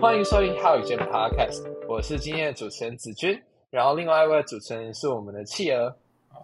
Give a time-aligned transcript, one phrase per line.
[0.00, 5.92] 欢迎收听《好宇宙》的 Podcast，我是今天的主持人子君，然后另外一位主持人是我们的企鹅。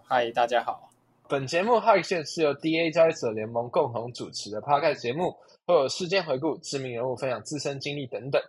[0.09, 0.89] 嗨，大家好。
[1.29, 5.33] 本节目《好宇宙》是由 DA 交易者联盟共同主持的 Podcast 节目，
[5.65, 8.41] 会有事件回顾、知名人物分享自身经历等等。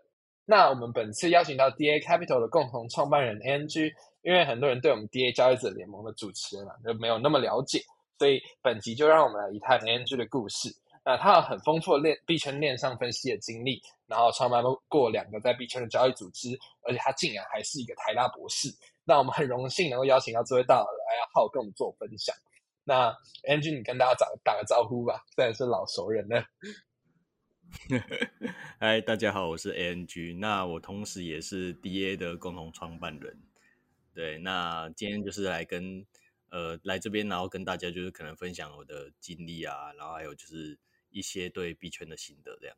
[0.45, 3.93] 那我们本次邀请到 DA Capital 的共同创办人 NG，
[4.23, 7.79] 因为很多人对我们 DA 交易者联盟的主持人啊就没有那么了解，
[8.19, 10.69] 所以本集就让我们来一探 NG 的故事。
[11.07, 18.69] 那他有很丰富的链币圈链上分析的经历，然后创办过两个在币圈的交易组织，而且他竟然还是一个台大博士。
[19.05, 22.35] 那我们很荣幸能够邀请到这位大佬来好跟我们做分享。
[22.83, 23.17] 那
[23.49, 26.45] Angie，你跟大家打打个招呼吧，虽然是老熟人了。
[28.81, 33.41] 嗨，大家好，我是 ANG，那我同时也是 DA 的共同创办人。
[34.13, 36.05] 对，那今天就是来跟
[36.51, 40.77] 呃来这边，然后跟大家就是可能分享我的经历啊，然后还有就是。
[41.17, 42.77] 一些对币圈的心得，这样。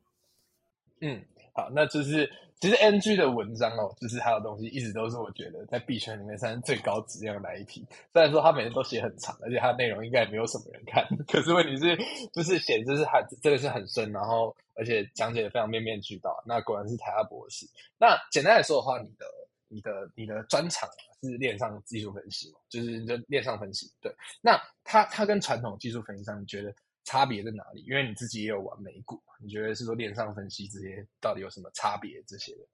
[1.01, 7.85] 嗯，好，那就是其实 NG 的文章哦，就是他的东西一直都是我觉得在币圈里面算是最高质量的一批。
[8.13, 11.97] 虽然说他每天都写很长，而且他的内容应该也没有什么人看， 可是问题是，
[12.33, 16.41] 就是写就是他真的是很深，然后而且讲解的非常面面俱到。
[16.45, 17.65] 那果然是台大博士。
[17.97, 19.25] 那简单来说的话，你的、
[19.69, 20.89] 你的、你的专长
[21.21, 22.53] 是链上技术分析？
[22.67, 23.89] 就是就链上分析。
[24.01, 26.73] 对，那他他跟传统技术分析上，你觉得？
[27.03, 27.81] 差别在哪里？
[27.81, 32.21] 因为你自己也有玩美股，你觉得是说链上分析这些到底有什么差别？
[32.27, 32.67] 这些的，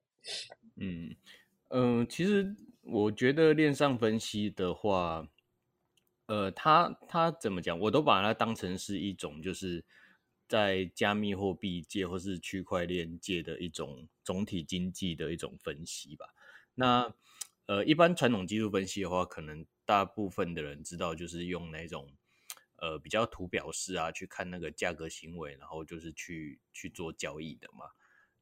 [0.76, 1.16] 嗯
[1.68, 5.26] 嗯，其实我觉得链上分析的话，
[6.26, 9.84] 呃，它它怎么讲，我都把它当成是一种就是
[10.46, 16.26] 在加密货币界或是区块链界的一种总体经济的一种分析吧。
[16.74, 17.14] 那
[17.66, 22.12] 呃，一般传统技术分析的话，可能大部分的人知道就是用那种。
[22.78, 27.86] 呃，比较图表式啊，去看那个价格行为，然后就是去去做交易的嘛。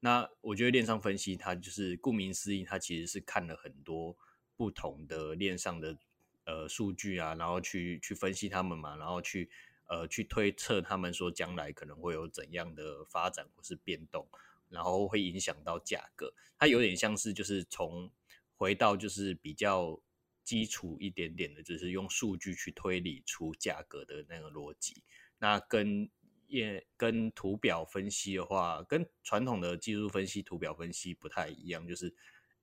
[0.01, 4.17] 那我觉得链上分析，它就是顾名思义，它其实是看了很多
[4.57, 5.97] 不同的链上的
[6.45, 9.49] 呃数据啊，然后去去分析他们嘛，然后去
[9.89, 14.29] 呃去推测他们说将来可能会有怎样的发展或是变动，
[14.69, 16.35] 然后会影响到价格。
[16.59, 18.11] 它有点像是就是从
[18.57, 20.01] 回到就是比较。
[20.45, 25.03] 基础一点点的，就是用数据去推理出价格的那个逻辑。
[25.39, 26.09] 那跟
[26.47, 32.15] 也跟图表分析的话，跟传统的技术分析、图表分析不太一样，就是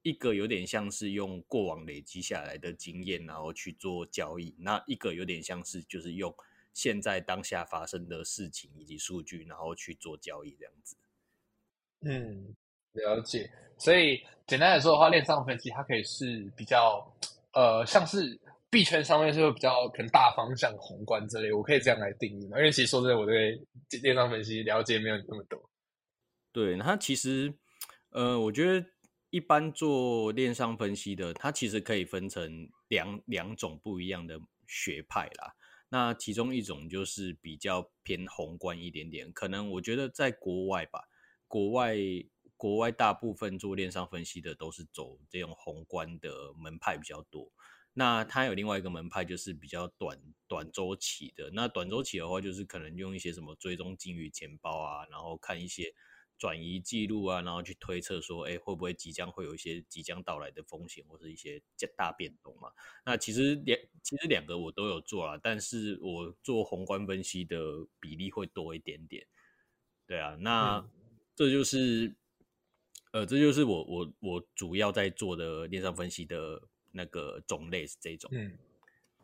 [0.03, 6.33] 一个有点像是用过往累积下来的经验，然后去做交易；那一个有点像是就是用
[6.73, 10.95] 现在当下发生的事情以及数据，然后去做交易这样子。
[12.01, 12.55] 嗯，
[12.93, 13.51] 了解。
[13.77, 17.11] 所以简单来说的话，链上分析它可以是比较。
[17.53, 18.39] 呃，像是
[18.69, 22.57] 币圈上面是比较可能大方向、宏观之类，我可以这样来定义嘛？
[22.57, 23.59] 因为其实说真的，我对
[24.01, 25.69] 电商分析了解没有你那么多。
[26.53, 27.53] 对，它其实，
[28.11, 28.85] 呃，我觉得
[29.29, 35.53] 一般做电商分析的，它其实可以分成两两种不一样的学派啦。
[35.89, 41.01] 那其中一种就是比较偏宏观一点点，可能我觉得在国外吧，
[41.47, 41.97] 国外。
[42.61, 47.51] 国外大部分做链上分析的都是走这种宏观的门派比较多。
[47.91, 50.15] 那它有另外一个门派，就是比较短
[50.47, 51.49] 短周期的。
[51.53, 55.91] 那短周期的话，就是可能用一些什么追踪金鱼钱包啊，然后看一些
[56.37, 61.59] 转移记录啊，然后去推测说，哎，会不会即将会有一些即将到来的风险或者一些
[61.97, 62.71] 大变动嘛？
[63.03, 67.57] 那其实两其实两个我都有做啊，但是我做宏观分析的
[67.99, 69.25] 比例会多一点点。
[70.05, 70.87] 对啊，那
[71.35, 72.20] 这就是。
[73.11, 76.61] 呃，这就是我我我主要在做的链上分析的
[76.93, 78.31] 那个种类是这种。
[78.33, 78.53] 嗯，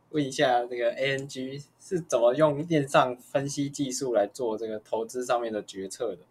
[0.10, 6.26] 问一下这个 ANG 是怎么用链上分析技术来做这个投资上面的决策的？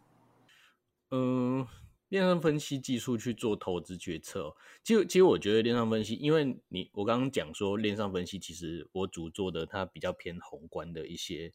[1.10, 1.66] 嗯，
[2.08, 11.52] 链上分析技术去做投资决策，其实其实我觉得链上分析，因为你我刚刚讲说链上分析，其实我主做的它比较偏宏观的一些。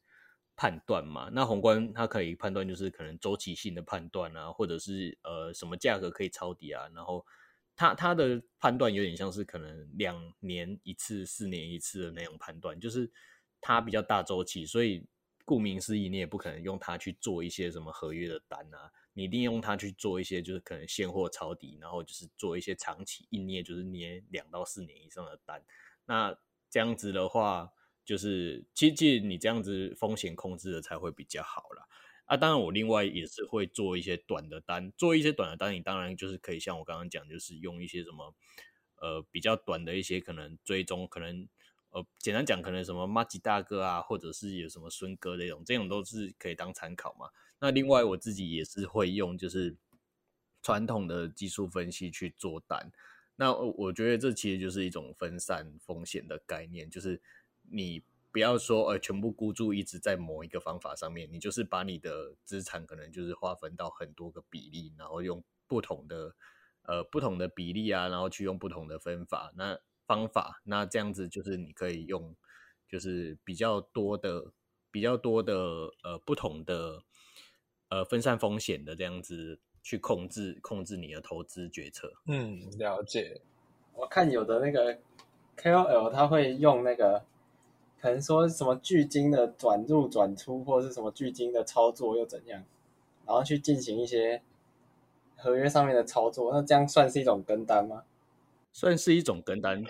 [0.62, 7.26] 判断嘛，那宏观它可以判断就是可能周期性的判断啊，或者是呃什么价格可以抄底啊，然后
[7.76, 13.12] 它它的判断有点像是可能两年一次、四年一次的那种判断，就是
[13.60, 15.04] 它比较大周期，所以
[15.46, 25.64] 顾名思义，你也不可能用它去做一些什么合约的单啊，你一定用它去做一些就是可能现货抄底，然后就是做一些长期一捏，就是捏两到四年以上的单，
[26.06, 26.38] 那
[26.70, 27.72] 这样子的话。
[28.04, 31.86] 就是，其实你这样子风险控制的才会比较好啦。
[32.26, 32.36] 啊。
[32.36, 38.36] 当然，我另外也是会做一些短的单，做一些短的单，你当然就是可以像我刚刚讲，就是用一些什么
[39.02, 41.48] 呃比较短的一些可能追踪，可能
[41.92, 47.30] 呃简单讲，可能什么马吉大哥啊，或者是有什么孙哥这种，这种都是可以当参考嘛。
[47.60, 49.78] 那另外我自己也是会用，就是
[50.64, 52.92] 传统的技术分析去做单。
[53.36, 57.20] 那我觉得这其实就是一种分散风险的概念，就是
[57.72, 66.36] 你不要说呃全部孤注一掷在某一个方法上面，你就是把你的资产可能就是划分到很多个比例，然后用不同的
[66.84, 72.36] 呃不同的比例啊，然后去用不同的分法那方法，那这样子就是你可以用
[72.88, 74.52] 就是比较多的
[74.92, 75.56] 比较多的
[76.04, 77.04] 呃不同的
[77.90, 79.60] 呃分散风险的这样子。
[79.84, 82.14] 去控制控制你的投资决策。
[82.28, 83.42] 嗯，了解。
[83.96, 84.96] 我看有的那个
[85.58, 87.26] KOL 他会用那个，
[88.02, 92.64] 可能说什么巨金的转入转出，或者是什么巨金的操作又怎样，
[93.26, 94.42] 然后去进行一些
[95.36, 96.52] 合约上面的操作。
[96.52, 98.04] 那这样算是一种跟单吗？
[98.74, 99.84] 算是一种跟单。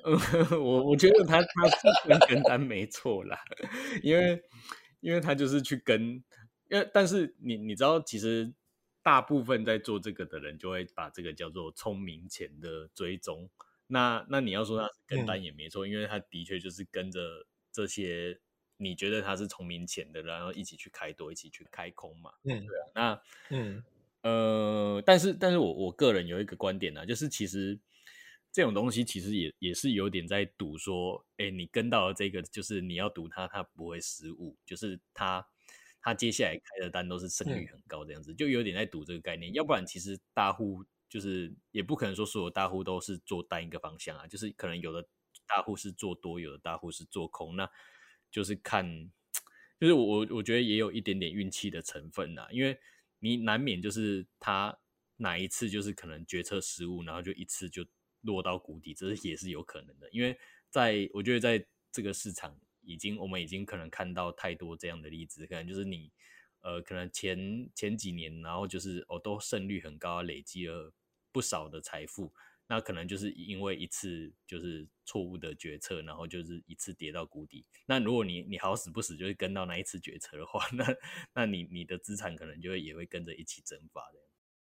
[0.52, 3.38] 我我觉得他他是跟跟单没错啦，
[4.02, 4.42] 因为
[5.00, 6.22] 因为他就是去跟，
[6.68, 8.54] 因为但是你你知道其实。
[9.02, 13.48] 大部分在做这个的人就会把这个叫做聪明钱的追踪。
[13.86, 17.20] 那那你要说他是跟单也没错，因为他的确就是跟着
[17.76, 18.40] 这些
[18.78, 22.32] 你觉得他是聪明钱的，然后一起去开多，一起去开空嘛。
[22.44, 22.86] 嗯，对啊。
[22.94, 23.84] 那嗯
[24.22, 27.78] 呃，但是但是我我个人有一个观点呢，就是其实
[28.50, 35.46] 这种东西其实也也是有点在赌说，哎，你跟到了这个，就是你要赌他他不会失误，就是他。
[36.02, 39.52] 他接下来开的单都是胜率很高，这样子就有点在赌这个概念。
[39.54, 45.04] 要不然，其实大户就是也不可能说所有大户都是做单一个方向啊，就是可能有的
[45.46, 47.70] 大户是做多，有的大户是做空，那
[48.30, 49.10] 就是看，
[49.80, 52.78] 就是我我觉得也有一点点运气的成分呐，因为
[53.18, 54.78] 你难免就是他
[55.16, 57.86] 哪一次就是可能决策失误，然后就一次就
[58.22, 60.08] 落到谷底，这是也是有可能的。
[60.10, 60.38] 因为
[60.68, 62.58] 在我觉得在这个市场。
[62.88, 66.12] 已经，我们已经可能看到太多这样的例子，可能就是你，
[66.60, 70.92] 呃，可能前前几年，然后就是哦，都胜率很高，累积了
[71.32, 72.32] 不少的财富，
[72.68, 77.64] 那可能就是因为一次就是错误的决策，然后就是一次跌到谷底。
[77.86, 80.84] 那如果你你好死不死就是跟到那一次决策的话， 那
[81.34, 84.18] 那你你的资产可能就会也会跟着一起蒸发的。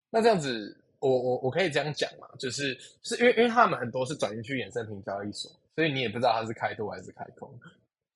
[0.09, 7.59] 那这样子，我我我可以这样讲嘛，就是是因为因为他们很多是转进去衍生品交易所，所以你也不知道它是开多还是开空。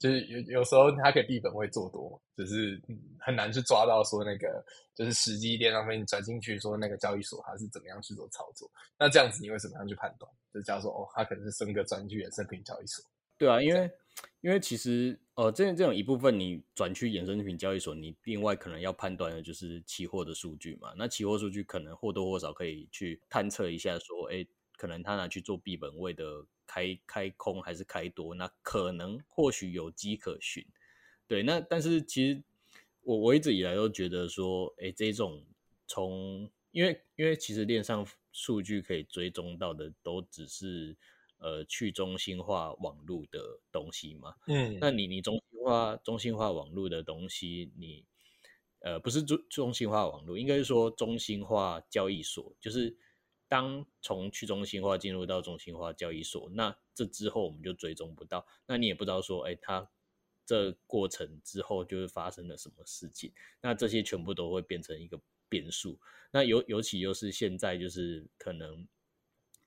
[0.04, 2.78] 就是有有时候它可以闭本位做多，只是
[3.22, 4.62] 很难去抓到说那个
[4.94, 8.70] 就是实际电商面你转进去说那个交易所它是怎么样去做操作。
[9.00, 10.30] 那这样子你会怎么样去判断？
[10.54, 13.02] 就假如说哦，它可能是升个转去衍生品交易所。
[13.38, 13.90] 对啊，因为
[14.42, 20.94] 因为其实呃，这这种一部分你转去衍生品交易所，你另外可能要判断的就是期货的数据嘛。
[20.98, 24.46] 那期货数据可能或多或少可以去探测一下说，哎，
[24.78, 26.46] 可能他拿去做闭本位的。
[26.66, 30.66] 开开空还是开多，那可能或许有机可循，
[31.28, 31.44] 对。
[31.44, 32.42] 那但是其实
[33.02, 35.44] 我我一直以来都觉得说，哎，这种
[35.86, 40.96] 从因为因为其实链上数据可以追踪到的都只是
[41.38, 44.78] 呃去中心化网络的东西嘛，嗯。
[44.80, 48.06] 那你你中心化中心化网络的东西，你
[48.80, 52.96] 呃不是中中心化网络，应该是说中心化交易所，就是。
[53.54, 59.88] 当从去中心化进入到中心化交易所，那这之后我们就追踪不到，那你也不知道说，哎，它
[60.44, 63.31] 这过程之后就是发生了什么事情，
[63.62, 66.00] 那这些全部都会变成一个变数。
[66.31, 68.88] 那尤尤其又是现在，就是可能，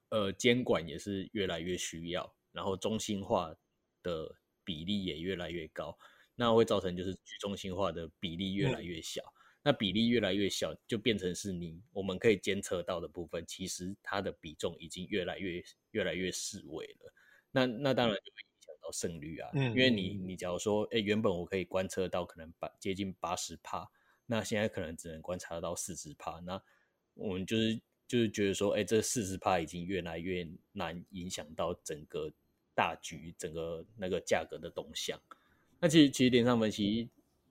[0.09, 3.55] 呃，监管也是越来越需要，然后中心化
[4.03, 5.97] 的比例也越来越高，
[6.35, 9.33] 那会造成就是去中心化的比例越来越小。
[9.67, 17.13] 那比例越来越小，就变成是你我们可以监测到的部分，其实它的比重已经越来越越来越示微了。
[17.51, 23.91] 那那当然就会影响到胜率啊，因为你你假如说，哎，原本我可以观测到可能八接近八十帕，
[24.27, 26.63] 那现在可能只能观察到四十帕，那
[27.15, 32.33] 我们就是就是觉得说，哎，这四十帕已经越来越难影响到整个
[32.73, 35.21] 大局，整个那个价格的动向。
[35.81, 37.11] 那其实其实连上分析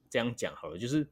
[0.09, 1.05] 这样讲好了，就是。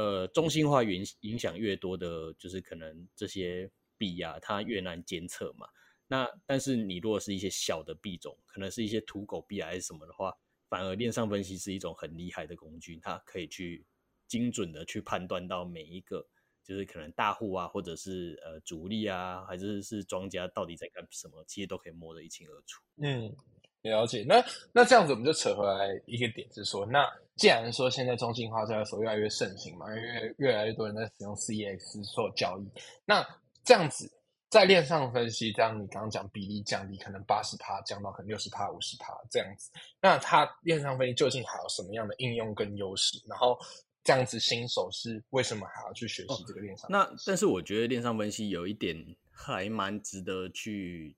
[0.00, 5.68] 呃，中心化影影响越多的，就是可能这些币啊，它越难监测嘛。
[6.06, 10.32] 那但是你如果是一些小的币种，可能是一些土狗币还是什么的话，
[10.70, 13.84] 反而链上分析是一种很厉害的工具，它可以去
[14.26, 16.26] 精准的去判断到每一个，
[16.64, 22.82] 就是可能大户啊，或者是呃主力啊，还是是庄家到底在干什么，其实都可以摸得一清二楚。
[22.96, 23.36] 嗯。
[23.82, 32.68] 了解，那那这样子我们就扯回来一个点，是说，那既然说现在中心化交易所越来越盛行嘛，因为越越来越多人在使用 CX 做交易，
[33.04, 33.26] 那
[33.64, 34.10] 这样子
[34.48, 39.70] 在链上分析，这样你刚刚讲比例降低，可能八十趴降到可能六十趴、五十趴这样子，
[40.00, 43.22] 那它链上分析究竟还有什么样的应用跟优势？
[43.28, 43.58] 然后。
[44.02, 46.90] 这样子新手是为什么还要去学习这个链上？
[46.90, 48.96] 那但是我觉得链上分析有一点
[49.30, 51.14] 还蛮值得去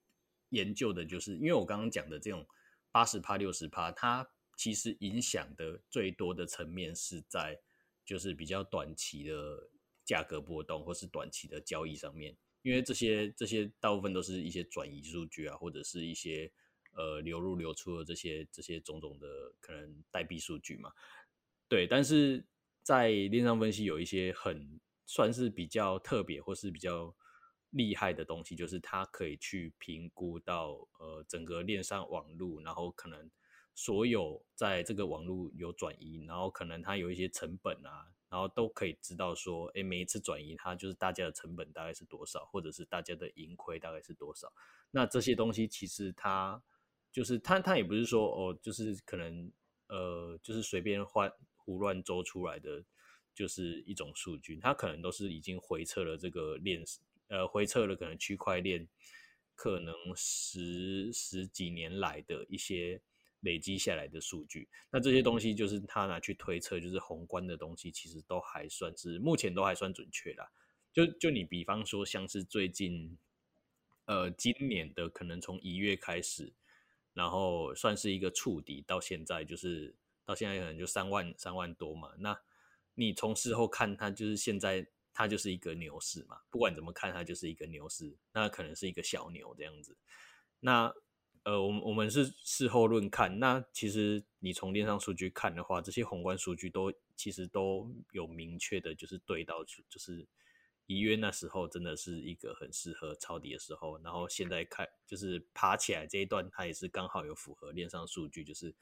[0.52, 2.46] 研究的，就是因为我刚刚讲的这种
[2.90, 7.58] 八十趴、六十趴，它其实影响的最多的层面是在
[8.04, 9.70] 就是比较短期的
[10.04, 16.52] 价格波动或是短期的交易上面，因为这些这些大部分都是一些转移数据啊，或者是一些
[16.92, 20.92] 呃流入流出的这些这些种种的可能代币数据嘛。
[21.68, 22.44] 对，但是
[22.82, 27.14] 在链上分析有一些很算是比较特别或是比较
[27.72, 33.30] 厉害的东西，就是它可以去评估到呃整个链上网络，然后可能
[33.74, 44.50] 所有在这个网络有转移，然后可能它有一些成本啊，然后都可以知道说，哎，每一次转移它就是大家的成本大概是多少，或者是大家的盈亏大概是多少。
[44.90, 46.62] 那这些东西其实它
[47.10, 49.52] 就是它它也不是说哦，就是可能
[49.88, 51.30] 呃就是随便换。
[51.64, 52.84] 胡乱周出来的
[53.32, 56.82] 就是一种数据，它可能都是已经回测了这个链，
[57.32, 58.86] 呃，回测了可能区块链
[59.54, 63.00] 可能十十几年来的一些
[63.40, 64.68] 累积下来的数据。
[64.90, 70.46] 那这些东西就是他拿去推测，就是宏观的东西，其实都还算是目前都还算准确啦。
[70.92, 73.16] 就就你比方说，像是最近，
[74.04, 76.52] 呃，今年的可能从一月开始，
[77.14, 79.96] 然后算是一个触底，到现在就是。
[80.24, 82.40] 到现在可能就三万三万多嘛，那
[82.94, 89.96] 你从事后看，它就是现在它就是一个牛市嘛，不管怎么看，它就是一个牛市，那可能是一个小牛这样子。
[90.60, 90.94] 那
[91.44, 100.26] 呃，我们我们是事后论看，那其实你从链上数据看的话，这些宏观数据都其实都有明确的，就是对到就是
[100.86, 108.74] 一月那时候真的是一个很适合抄底的时候，然后现在看就是爬起来这一段，它也是刚好有符合链上数据，就是。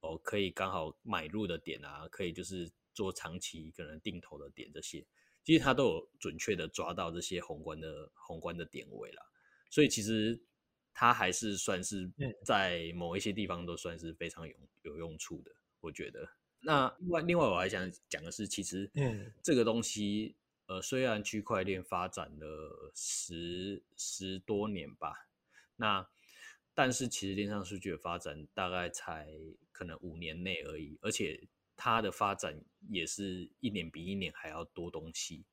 [0.00, 5.04] 哦，可以刚好买入的点啊，可以就是做长期可能定投的点这些，
[5.46, 9.22] 其实它都有准确的抓到这些宏观的宏观的点位了，
[9.70, 10.38] 所以其实
[10.92, 12.10] 它还是算是
[12.44, 16.28] 在某一些地方都算是非常有有用处的，我觉得。
[16.58, 20.34] 那另外另外我还想讲的是，其实嗯，这个东西
[20.66, 25.28] 呃，虽然区块链发展了十十多年吧，
[25.76, 26.08] 那。
[26.78, 29.32] 但是其实链上数据的发展大概才
[29.72, 35.44] 可能五年内而已，而且它的发展也是一年比一年还要多东西。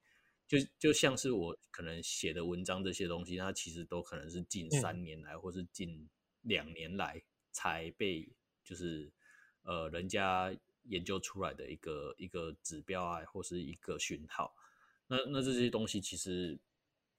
[0.47, 6.09] 就就像是我可能写的文章这些东西，它其实都可能是近三年来或是近
[6.41, 8.27] 两年来才被
[8.63, 9.11] 就是
[9.63, 14.55] 呃人家研究出来的一个一个指标啊，或是一个讯号。
[15.07, 16.59] 那那这些东西其实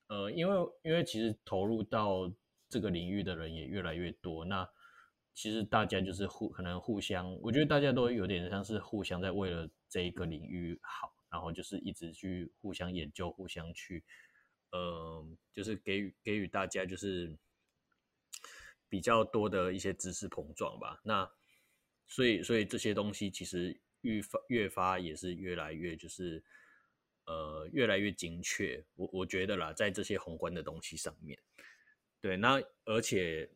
[0.08, 2.32] 呃，因为因为其实投入到。
[2.66, 4.68] 这个领域的人也越来越多，那
[5.34, 14.04] 其实大家就是互可能互相，我觉得大家都有点像是互相在为了这一个领域好，然后就是一直去互相研究，互相去，
[14.70, 17.36] 呃，就是给予给予大家就是
[18.88, 21.00] 比较多的一些知识碰撞吧。
[21.02, 21.28] 那
[22.06, 26.44] 所以所以这些东西其实愈发越发也是越来越就是
[27.26, 28.84] 呃越来越精确。
[28.94, 31.36] 我我觉得啦，在这些宏观的东西上面。
[32.20, 33.50] 对，那而且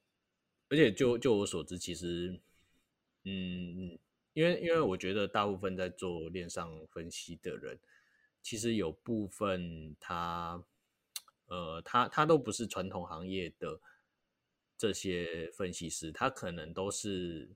[0.70, 2.38] 而且就就我所知，其实，
[3.24, 3.98] 嗯，
[4.34, 7.78] 因为因为我觉得大部分在做链上分析的人，
[8.42, 10.62] 其实有部分他，
[11.46, 13.80] 呃，他他都不是传统行业的
[14.76, 17.48] 这些分析师，他可能都是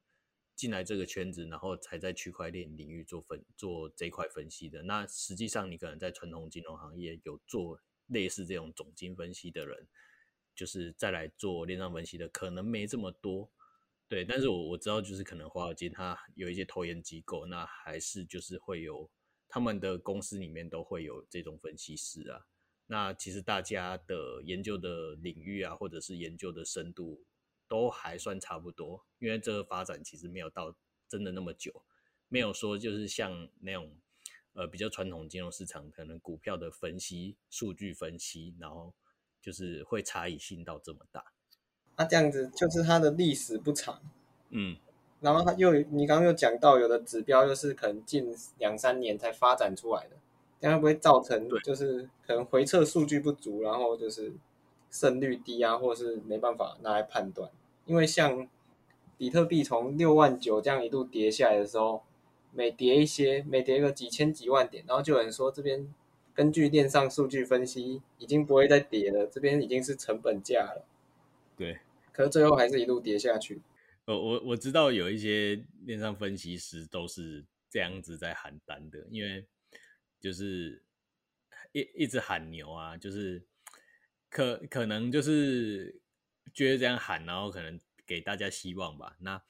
[0.57, 4.83] 进来这个圈子，然后才在区块链领域做分做这块分析的。
[4.83, 9.87] 那实际上，你可能在传统金融行业有做类似这种总经分析的人。
[10.55, 13.51] 就是再来做链上分析的可能没这么多，
[14.07, 19.11] 对，但是我我知道就是可能华尔街它有一些投研机构，那还是就是会有
[19.49, 22.47] 他们的公司里面都会有这种分析师啊。
[22.87, 27.25] 那其实大家的研究的领域啊，或者是研究的深度
[27.67, 30.77] 都还算差不多，因为这个发展其实没有到
[31.09, 31.83] 真的那么久，
[32.29, 33.97] 没有说就是像那种
[34.53, 38.95] 呃比较传统金融市场可能股票的分析、数据分析，然后。
[39.43, 41.25] 就是会差异性到这么大，
[41.97, 44.01] 那这样子就是它的历史不长，
[44.51, 44.77] 嗯，
[45.21, 50.17] 然后它又你刚刚又讲到有的指标又是可能近两三年才发展出来的，
[50.61, 54.33] 这样会不会造成就是可能回测数据不足，然后就是
[54.93, 57.51] 胜率低啊，或者是没办法拿来判断？
[57.85, 58.49] 因为像
[59.19, 62.05] 比特币从六万九这样一度跌下来的时候，
[62.53, 65.93] 每跌一些，每跌个几千几万点，然后就有人说这边。
[66.35, 70.87] 根据链上数据分析，已经不会再跌了，这边已经是成本价了。
[71.57, 71.81] 对，
[72.13, 73.61] 可是最后还是一路跌下去。
[74.07, 79.47] 呃，我我知道有一些链上分析师都是这样子在喊单的，因为
[80.19, 80.83] 就是
[81.73, 83.43] 一一直喊牛啊，就是
[84.29, 86.01] 可可能就是
[86.53, 89.17] 觉得这样喊，然后可能给大家希望吧。
[89.21, 89.43] 那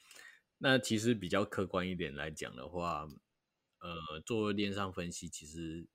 [0.59, 3.09] 那其实比较客观一点来讲的话，
[3.81, 5.87] 呃，做链上分析其实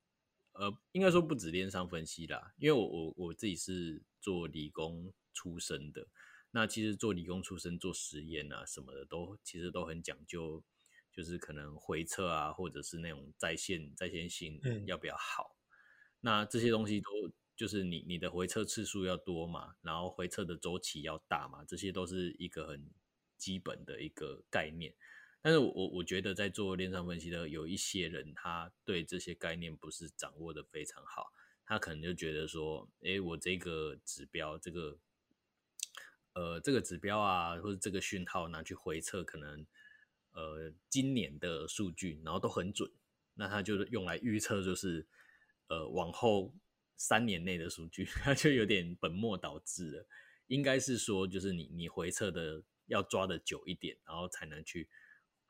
[0.58, 6.08] 呃应该说不止链上分析啦，因为我我我自己是做理工出身的。
[6.52, 10.64] 那其实做理工出身做实验啊什么的，都其实都很讲究，
[11.14, 15.58] 就是可能回测啊，或者是那种在线在线性要不要好。
[16.22, 17.10] 那这些东西都
[17.56, 22.90] 就是你你的回测次数要多嘛，然后回测的周期要大嘛，这些都是一个很
[23.38, 24.96] 基本的一个概念。
[25.42, 31.34] 但是我我觉得在做链上分析的有一些人，他对这些概念不是掌握的非常好，
[31.66, 34.98] 他可能就觉得说，哎，我这个指标这个。
[36.34, 39.66] 呃，这个指标啊，或者这个讯号拿去回测，可能
[40.34, 42.92] 呃今年的数据，然后都很准，
[43.34, 45.08] 那它就用来预测，就是
[45.68, 46.54] 呃往后
[46.96, 50.08] 三年内的数据， 它就有点本末倒置了。
[50.46, 54.88] 应该是说，就是你你回测的要抓的久一点，然后才能去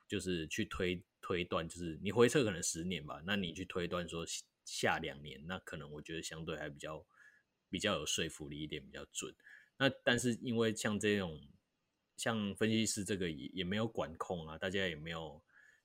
[0.08, 4.24] 就是去推推断，就是你回撤可能十年吧，那你去推断说
[4.64, 7.06] 下两年，那可能我觉得相对还比较
[7.70, 9.34] 比较有说服力一点，比较准。
[9.76, 11.40] 那但是因为像这种
[12.16, 15.40] 像分析师这个也也没有管控啊，大家也没有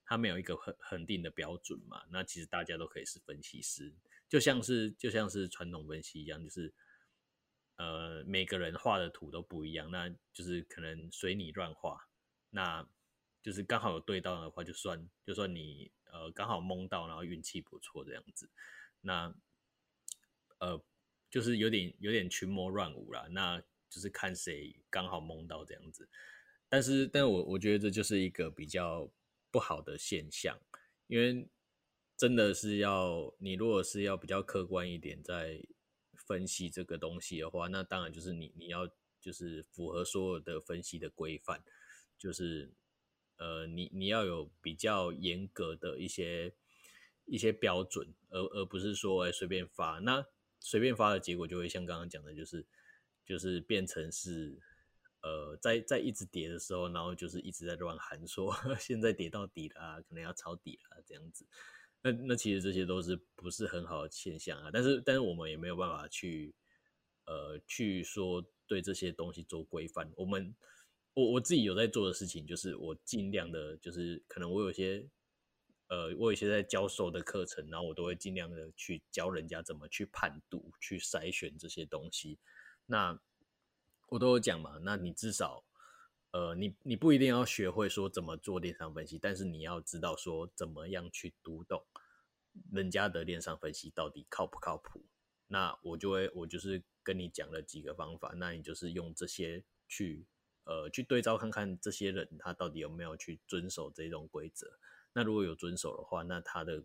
[0.06, 2.04] 他没有一个很恒定的标准嘛。
[2.10, 3.94] 那其实大家都可以是分析师，
[4.28, 6.74] 就像是就像是传统分析一样，就是
[7.76, 12.08] 呃每个人画的图都不一样，那就是可能随你乱画，
[12.50, 12.88] 那
[13.44, 18.50] 就是刚好有对到的话，就算就算你呃刚好蒙到，然后运气不错这样子，
[19.02, 19.36] 那
[20.58, 20.84] 呃
[21.30, 23.64] 就是有点有点群魔乱舞啦，那。
[23.94, 26.10] 就是看谁刚好蒙到这样子，
[26.68, 29.08] 但是，但我我觉得这就是一个比较
[29.52, 30.60] 不好的现象，
[31.06, 31.48] 因为
[32.18, 35.64] 真的是要你如果是要比较客观一点在
[36.16, 38.90] 分析这个东西的话，那当然就是你你要
[39.22, 41.64] 就是符合所有的分析的规范，
[42.18, 42.74] 就是
[43.38, 46.54] 呃你你要有比较严格的一些
[47.26, 50.26] 一些标准，而而不是说哎随便发，那
[50.60, 52.66] 随便发的结果就会像刚刚讲的，就是。
[53.26, 54.60] 就是变成是，
[55.22, 61.48] 呃，在在一直跌的时候，然后就是一直在乱喊说 现在跌到底了，可能要抄底了这样子。
[62.02, 64.70] 那那其实这些都是不是很好的现象啊。
[64.74, 66.54] 但是但是我们也没有办法去，
[67.24, 70.12] 呃，去说对这些东西做规范。
[70.18, 70.54] 我们
[71.14, 75.08] 我我自己有在做的事情，就是我尽量的，就是可能我有些，
[75.88, 82.40] 呃，我有些在教授的课程，然后我都会尽量的去教人家怎么去判读、去筛选这些东西。
[82.88, 83.20] 那
[84.08, 85.64] 我都有讲嘛，那你至少，
[86.32, 91.86] 呃，你你不一定要学会说怎么做链上分析，但是你要知道说怎么样去读懂
[92.72, 95.06] 人家的链上分析到底靠不靠谱。
[95.48, 100.26] 那我就会，我就是跟你讲了几个方法，那你就是用这些去，
[100.66, 104.80] 呃，去对照看看这些人他到底有没有去遵守这种规则。
[105.14, 106.84] 那如果有遵守的话，那他的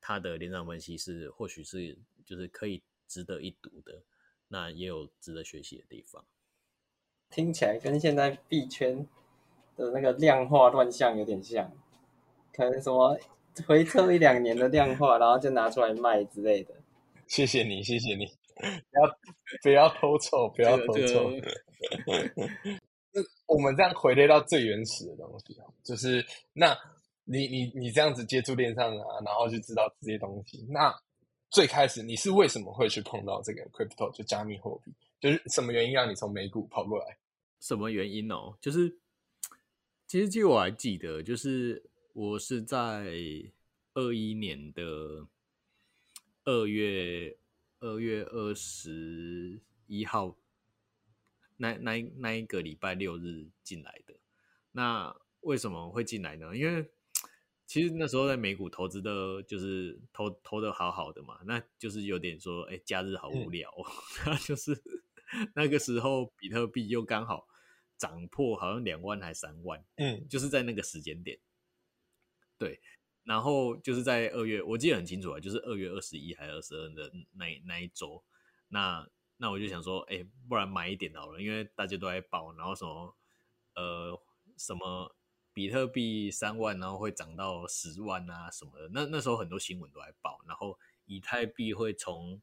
[0.00, 4.02] 他的连长分析是或许是就是可以值得一读的。
[4.48, 6.26] 那也有值得学习的地方，
[7.30, 9.08] 听起来跟现在币圈
[9.76, 11.72] 的那个量化乱象有点像，
[12.52, 13.18] 可能什么
[13.66, 16.74] 回测一两年的量化，然后就拿出来卖之类的。
[17.26, 18.26] 谢谢你，谢谢你，
[18.92, 19.18] 不要
[19.62, 21.30] 不要偷臭，不要偷臭。
[22.06, 22.78] 那
[23.46, 26.76] 我们这样回归到最原始的东西就是那
[27.24, 30.94] 你你你这样子接触链上啊，然后就知道这些东西，那。
[31.54, 34.90] 最开始你是为什么会去碰到这个 crypto 就加密货币？
[35.20, 37.18] 就是什么原因让你从美股跑过来？
[37.60, 38.56] 什么原因哦？
[38.58, 38.96] 就是
[40.06, 43.04] 其实记我还记得，就是我是在
[43.92, 44.82] 二一年的
[46.44, 47.36] 二月
[47.80, 50.34] 二月二十一号
[51.62, 54.16] 那那那一个礼拜六日进来的。
[54.72, 56.56] 那为什么会进来呢？
[56.56, 56.90] 因为
[57.66, 63.72] 其实那时候在美股投资的，就是投投的好好的嘛，那就是有点说，哎，假日好无聊，
[64.26, 64.76] 那就是
[65.54, 67.46] 那个时候比特币又刚好
[67.96, 71.38] 涨破好像两万还三万，嗯，就是在那个时间点，
[72.58, 72.80] 对，
[73.22, 78.24] 然后就是在二月，我记得很清楚啊，就是二月二十一还是二十二的那那一周，
[78.68, 79.08] 那
[79.42, 83.16] 那我就想说，哎，不然买一点好了，因为大家都在报，然后什么
[83.74, 84.22] 呃
[84.56, 85.14] 什么。
[85.54, 88.88] 比特币三万，然后会涨到十万啊什么的。
[88.88, 92.40] 那那时候很多新闻都在报，然后以太币会从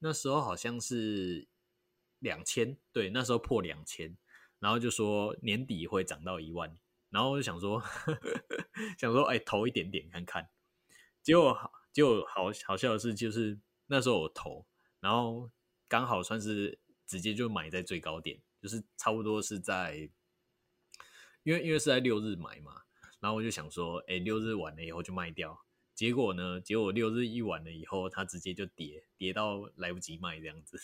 [0.00, 1.48] 那时候好像是
[2.18, 4.14] 两千，对，那时候破两千，
[4.58, 6.76] 然后就说年底会涨到一万，
[7.08, 7.82] 然后我就想说
[9.00, 10.50] 想说哎投一点点看看，
[11.22, 11.58] 结果
[11.90, 14.66] 结果好好笑的是，就是那时候我投，
[15.00, 15.50] 然后
[15.88, 20.10] 刚好算是直接就买在最高点，就是差不多是在，
[21.42, 22.82] 因为因为是在六日买嘛，
[23.20, 25.64] 然后我就想说，哎，六日完了以后就卖掉。
[25.94, 30.78] 结果呢，结果六日一完了以后，它直接就跌，跌到来不及卖这样子。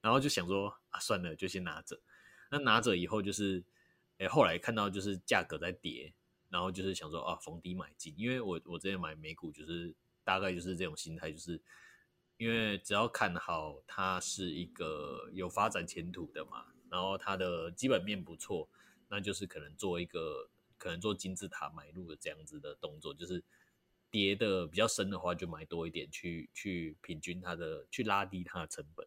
[0.00, 2.00] 然后就想说啊，算了，就先拿着。
[2.50, 3.64] 那拿着以后就是，
[4.18, 6.14] 哎，后来看到就是价格在跌，
[6.50, 8.14] 然后就是想说啊，逢低买进。
[8.16, 11.60] 因为我我之前买美股就是大概就是这种心态，就是
[12.38, 18.68] 因为只要看好它是一个有发展前途的嘛，然后它的基本面不错，
[19.08, 20.48] 那就是可能做一个
[20.78, 23.42] 可能做金字塔买入的这样子的动作，就是
[24.10, 29.06] 跌的比较深的话就买多一点，去去平均它的，去拉低它的成本。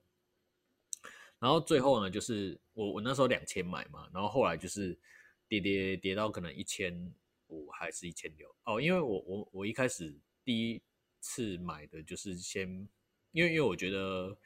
[1.39, 5.00] 然后最后呢，就是我我那时候两千买嘛，然后后来就是
[5.48, 7.13] 跌跌跌到可能一千
[7.48, 10.82] 五还是一千六哦，因为我我我一开始第一
[11.20, 12.88] 次买的就是先，
[13.32, 14.38] 因为因为我觉得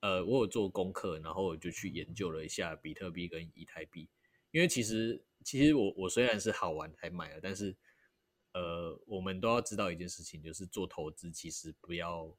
[0.00, 4.08] 呃我有做功课，然后我就去研究了一下比特币跟以太币，
[4.50, 7.76] 因为其实其实我我虽然是好玩才买了，但是
[8.54, 12.36] 呃我们都要知道一件事情，就是做投资其实不要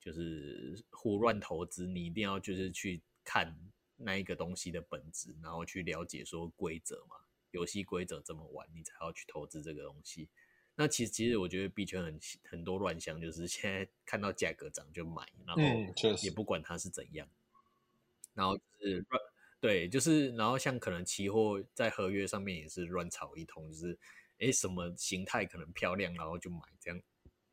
[0.00, 3.02] 就是胡乱投资，你一定要就是去。
[3.22, 3.54] 看
[3.96, 7.14] 那一个东西的本质，然后去了解说规则嘛，
[7.50, 10.28] 游戏规则怎么玩，你才要去投资这个东西。
[10.80, 15.60] 那其实其实我觉得币圈很很多乱象，就是现在看到价格涨就买，然后
[16.22, 17.28] 也不管它是怎样，
[18.32, 19.22] 然后是乱
[19.60, 23.98] 对，就是然后像可能期货在合约上面也是乱炒一通，就是
[24.38, 26.98] 哎什么形态可能漂亮，然后就买这样。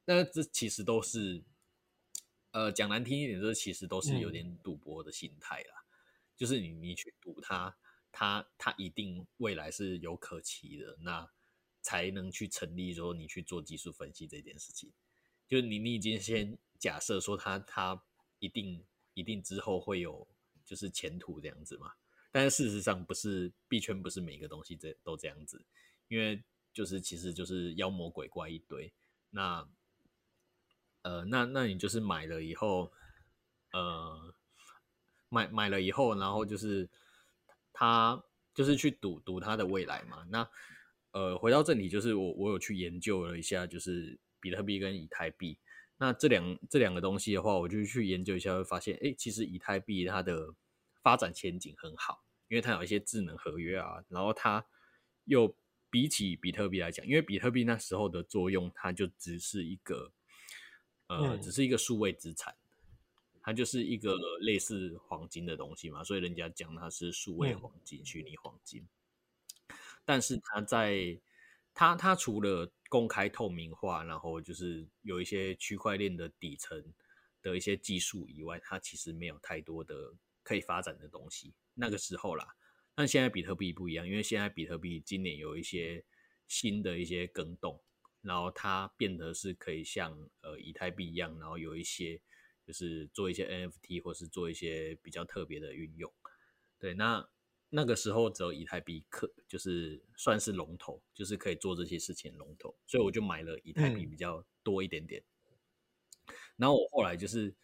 [0.06, 1.44] 那这其实都是。
[2.52, 5.86] 呃，讲难听一点，这其实都是有点赌博的心态啦。
[6.36, 7.78] 就是你你去赌它，
[8.12, 11.30] 它它一定未来是有可期的，那
[11.88, 14.92] 才能去成立说你去做技术分析这件事情。
[15.48, 18.04] 就是你你已经先假设说它它
[18.40, 20.28] 一定一定之后会有
[20.66, 21.94] 就是前途这样子嘛。
[22.30, 25.66] 但是事实上不是币圈不是每个东西这都这样子，
[26.10, 28.92] 因为就是其实就是妖魔鬼怪一堆。
[29.30, 29.66] 那
[31.04, 32.92] 呃，那那你就是买了以后，
[33.72, 34.36] 呃，
[35.30, 36.90] 买买了以后，然后就是
[37.72, 38.22] 他
[38.54, 40.28] 就是去赌赌他的未来嘛。
[40.30, 40.50] 那
[41.18, 45.58] 呃，回到正题，就是我我有去研究了一下，就是比特币跟以太币。
[45.98, 50.54] 那这两这两个东西的话，我就去研究一下，会发现，哎，其实以太币它的
[51.02, 54.64] 发展前景很好，因为它有一些智能合约啊，然后它
[55.24, 55.58] 又
[55.90, 60.12] 比起比特币来讲，因为比特币那时候的作用，它就只是一个。
[61.08, 62.54] 呃，只是一个数位资产，
[63.42, 68.86] 它就是一个类似黄金的东西嘛，所以人家讲它是数位黄金、虚拟黄金。
[70.08, 71.20] 但是它在
[71.74, 76.82] 它它除了公开透明化，然后就是有一些区块链的底层
[77.42, 81.54] 的一些技术以外，它其实没有太多的可以发展的东西。
[81.74, 82.56] 那个时候啦，
[82.96, 86.06] 但现在比特币不一样，因为现在比特币今年有一些
[86.48, 87.84] 新的一些更动。
[88.22, 92.20] 然后它变得是可以像呃以太币一样，然后有一些
[92.66, 96.12] 就是做一些 NFT 或是做一些比较特别的运用。
[96.80, 97.30] 对，那
[97.70, 105.24] 那个时候只有以太币可就是算是龙头，就是可以做这些事情龙头，所以我就买了以太币比较多一点点。
[106.56, 107.56] 然后我后来就是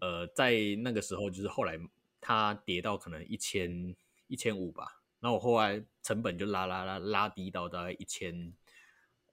[0.00, 1.78] 呃在那个时候就是后来
[2.20, 3.94] 它跌到可能一千
[4.26, 8.54] 一千五吧，然后我后来成本就拉拉拉拉低到大概一千。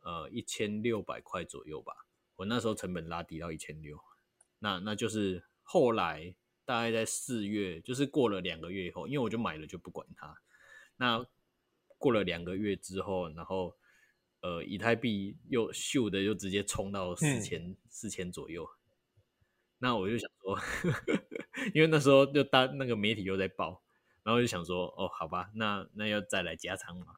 [0.07, 2.05] 呃，一千六百块左右吧。
[2.35, 3.99] 我那时候成本拉低到一千六，
[4.59, 10.35] 那那就是后来大概在四月，就是过了两个月以后，因为我就买了就不管它。
[10.97, 11.25] 那
[11.97, 13.77] 过了两个月之后，然后
[14.41, 18.67] 呃，以太币又秀的又直接冲到四千四千左右。
[19.77, 20.59] 那我就想说，
[21.73, 23.83] 因为那时候就大那个媒体又在报，
[24.23, 27.15] 然后就想说，哦，好吧，那那要再来加仓嘛，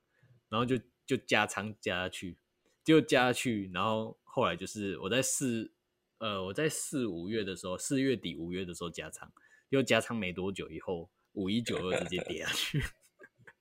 [0.50, 2.38] 然后就就加仓加下去。
[2.84, 5.74] 就加去，然后后来就是我在四
[6.20, 9.32] 呃我在四五月的时候，四月底五月的时候加仓，
[9.70, 12.82] 又加仓没多久以后，五一九二直接跌下去，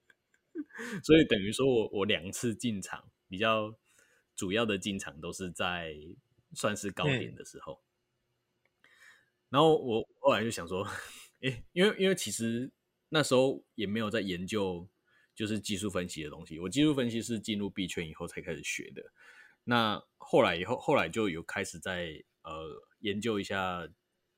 [1.05, 3.77] 所以等于说我我两次进场比较
[4.35, 5.97] 主要的进场都是在
[6.55, 7.83] 算是高点的时候，
[9.49, 10.87] 然后我后来就想说，
[11.41, 12.71] 哎，因为因为其实
[13.11, 14.89] 那时候也没有在研究。
[15.37, 19.13] 就是技术分析的东西，我技术分析是进入币圈以后才开始学的。
[19.65, 23.87] 那后来以后，后来就有开始在呃研究一下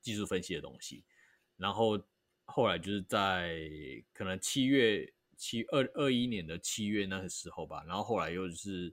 [0.00, 1.04] 技术分析的东西。
[1.56, 2.02] 然后
[2.44, 3.60] 后来就是在
[4.12, 7.84] 可能七月七二二一年的七月那个时候吧。
[7.86, 8.92] 然后后来又是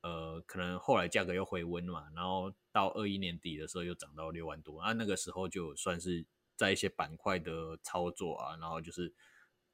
[0.00, 6.24] 呃，可能后来价格又回温嘛，然后到二一年底的时候又涨到六万多，那，那个时候就算是
[6.56, 9.12] 在一些板块的操作啊，然后就是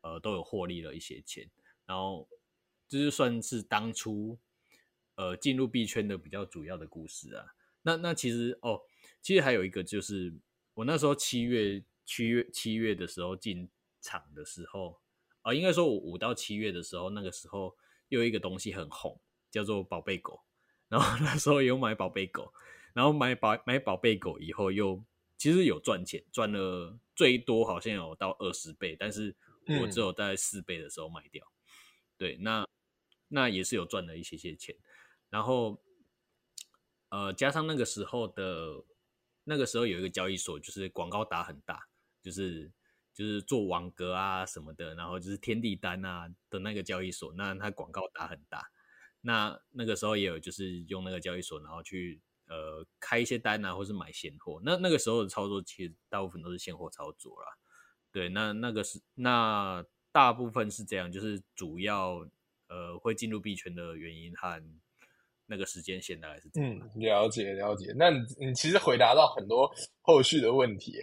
[0.01, 1.47] 呃都有获利了一些钱，
[1.85, 2.27] 然后
[2.89, 4.39] 这就算是当初
[5.17, 7.45] 呃进入币圈的比较主要的故事啊。
[7.85, 8.83] 那那其实哦，
[9.23, 10.35] 其实还有一个就是
[10.75, 13.71] 我那时候七月七月七月的时候进
[14.03, 15.01] 场的时候
[15.41, 17.75] 啊，应该说我五到七月的时候，那个时候
[18.09, 19.19] 又有一个东西很红。
[19.55, 20.43] 叫做宝贝狗，
[20.89, 22.53] 然后 那时候有买宝贝狗，
[22.93, 25.01] 然后买宝买宝贝狗以后又
[25.37, 29.37] 其实有赚钱，赚了最多好像有到二十倍，但是
[29.81, 31.47] 我只有在四倍的时候卖掉。
[32.19, 32.67] 对，那
[33.29, 34.75] 那也是有赚了一些些钱，
[35.31, 35.81] 然后
[37.15, 38.83] 呃加上那个时候的
[39.45, 41.87] 那个时候有一个交易所，就是广告打很大，
[42.21, 42.73] 就是
[43.13, 48.71] 就是做网格啊什么的，然后就是天地单啊的那个交易所，那它广告打很大。
[49.21, 54.61] 那那个时候也有，就是用那个交易所，然后去呃开一些单啊，或是买现货。
[54.65, 57.49] 那那个时候的操作其实大部分都是现货操作啦。
[58.11, 62.29] 对，那那个是那大部分是这样，就是主要
[62.69, 64.63] 呃会进入币圈的原因和
[65.47, 66.71] 那个时间线大概是这样。
[66.71, 67.93] 嗯，了解了解。
[67.97, 71.03] 那你你其实回答到很多后续的问题。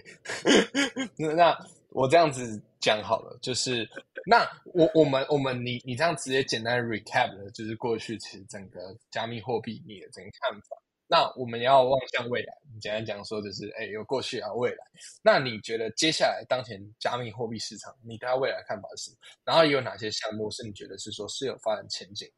[1.18, 3.90] 那那我这样子讲好了，就是。
[4.24, 10.78] 那我我们我们你你这样直接简单 recap 的，就是过去其实整个加密货币你的整个看法。
[11.08, 14.78] 那我们要望向未来，你简单讲说就是，哎，有过去啊，未来。
[15.24, 19.18] 那你觉得接下来当前加密货币市场，你对它未来看法是什么？
[19.44, 22.30] 然后有哪些项目是你觉得是说是有发展前景，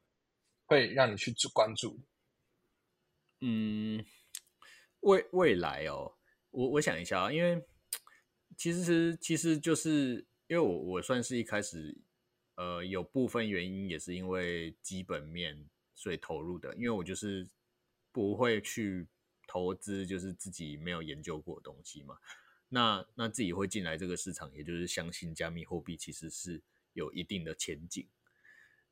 [0.74, 2.00] 会让你去关注？
[3.40, 4.04] 嗯，
[5.02, 6.18] 未未来哦，
[6.50, 7.64] 我我想一下啊，因为
[8.58, 10.26] 其实其实就是。
[10.48, 11.98] 因为我我算是一开始，
[12.56, 17.50] 呃，有部分原因也是因为基本面所以投入的，因为我就是
[18.12, 19.08] 不会去
[19.48, 22.20] 投资就是自己没有研究过的东西嘛。
[22.68, 28.08] 那那自己会进来这个市场，也就是相信加密货币其实是有一定的前景。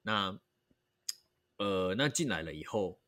[0.02, 0.40] 那
[1.64, 3.00] 呃，那进来了以后，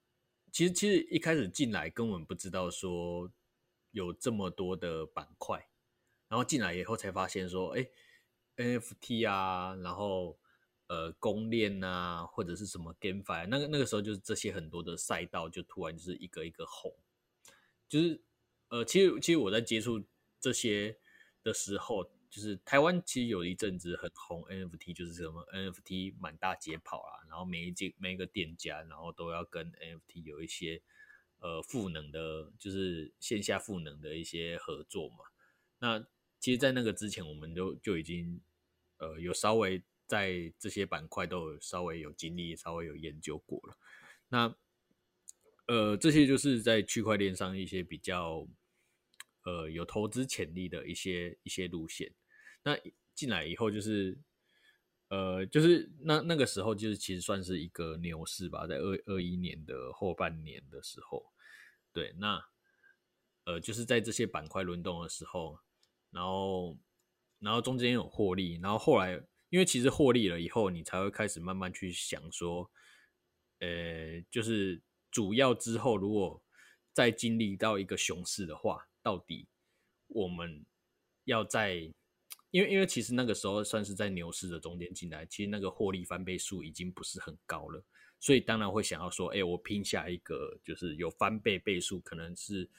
[0.51, 3.31] 其实其实一开始进来根本不知道说
[3.91, 5.67] 有这么多的板块，
[6.27, 7.87] 然后进来以后才发现说，哎。
[8.55, 10.37] NFT 啊，然后
[10.85, 16.95] 呃，公链啊，或者是什么 GameFi，那个那个时候就是这些很多的赛道就突然就是一个一个红，
[17.89, 18.21] 就是
[18.67, 20.03] 呃，其实其实我在接触
[20.39, 20.95] 这些
[21.41, 30.81] 的时候，就是台湾其实有一阵子很红 NFT，就是什么 NFT 满大街跑啊，然后每一间每一个店家，然后都要跟 NFT 有一些
[31.39, 35.25] 呃赋能的，就是线下赋能的一些合作嘛，
[35.79, 36.07] 那。
[36.39, 38.41] 其实，在那个之前，我们都就已经，
[38.97, 43.77] 呃，有稍微在这些板块都有稍微有经历、稍微有研究过了。
[44.27, 44.53] 那，
[45.67, 48.45] 呃，这些就是在区块链上一些比较，
[49.43, 52.11] 呃，有投资潜力的一些一些路线。
[52.63, 52.77] 那
[53.13, 54.17] 进来以后，就是，
[55.09, 61.31] 呃，就是那那个时候，就是其实算是一个牛市吧，在二二一年的后半年的时候，
[61.91, 62.43] 对，那，
[63.45, 65.59] 呃，就是在这些板块轮动的时候。
[66.15, 66.77] 然后，
[67.39, 72.69] 然后中间有获利，然后后来，因为其实获利了以后，你才会开始慢慢去想说，
[73.57, 76.39] 呃，就是主要之后如果
[76.91, 79.47] 再经历到一个熊市的话，到底
[80.05, 80.63] 我们
[81.23, 81.91] 要在，
[82.53, 87.83] 因为因为其实那个时候算是在牛市的中间进来，其实那个获利翻倍数已经不是很高了，
[88.19, 92.69] 所以当然会想要说，哎，我拼下一个就是有翻倍倍数，可能是。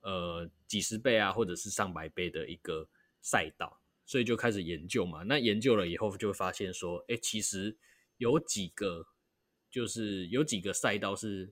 [0.00, 2.88] 呃，几十倍啊，或者是上百倍的一个
[3.20, 5.24] 赛道，所以就开始研究嘛。
[5.24, 7.76] 那研究了以后，就会发现说，哎，其实
[8.16, 9.04] 有几个，
[9.68, 11.50] 就是有几个赛道是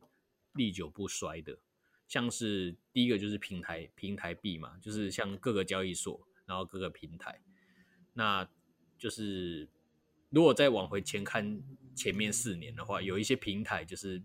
[0.52, 1.58] 历久不衰的。
[2.06, 7.42] 像是第一个就是平台平台币嘛，就是像各个交易所，然后各个平台，
[8.16, 8.48] 那
[8.98, 9.68] 就是
[10.30, 11.62] 如果再往回前看
[11.94, 14.20] 前面四年的话，有一些平台就是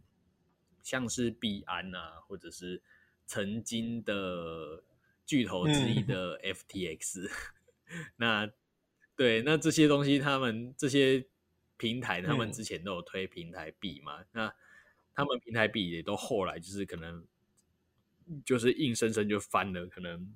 [0.82, 2.82] 像是币安啊，或者是。
[3.28, 4.84] 曾经的
[5.26, 7.32] 巨头之一的 FTX，
[8.18, 8.52] 那
[9.16, 11.26] 对那这些东西，他们这些
[11.78, 14.26] 平台，他们之前都有推平台币嘛？
[14.34, 14.54] 那
[15.14, 17.26] 他们平台币也都后来就是可能
[18.44, 20.36] 就是硬生生就翻了，可能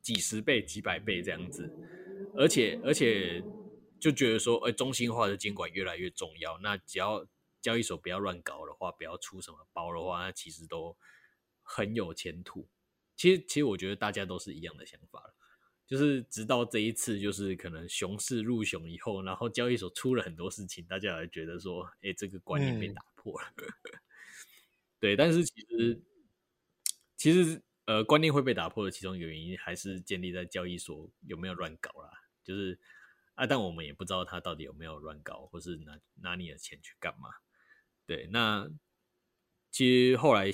[0.00, 1.68] 几十倍、几百倍这样子，
[2.36, 3.42] 而且而且
[4.00, 6.58] 就觉得说，哎，中心化的监管越来越重要。
[6.58, 7.26] 那只要
[7.60, 10.96] 交易所不要乱搞的话，不要出什么包的话，那其实都。
[11.64, 12.68] 很有前途，
[13.14, 15.34] 其实其实我觉得大家都是一样的想法了，
[15.86, 23.48] 就是直到这一次，就是可能熊市入熊以后，然后交易所出了很多事情，大家才觉得说，哎，这个观念被打破了。
[24.98, 26.02] 对，但是其实
[27.16, 32.10] 其实呃，观念会被打破的其中一个原因，还是建立在交易所有没有乱搞啦。
[32.42, 32.78] 就是
[33.34, 37.28] 啊，但我们也不知道他到底有没有乱搞，或是拿拿你的钱去干嘛。
[38.06, 38.68] 对，那
[39.70, 40.50] 其实后来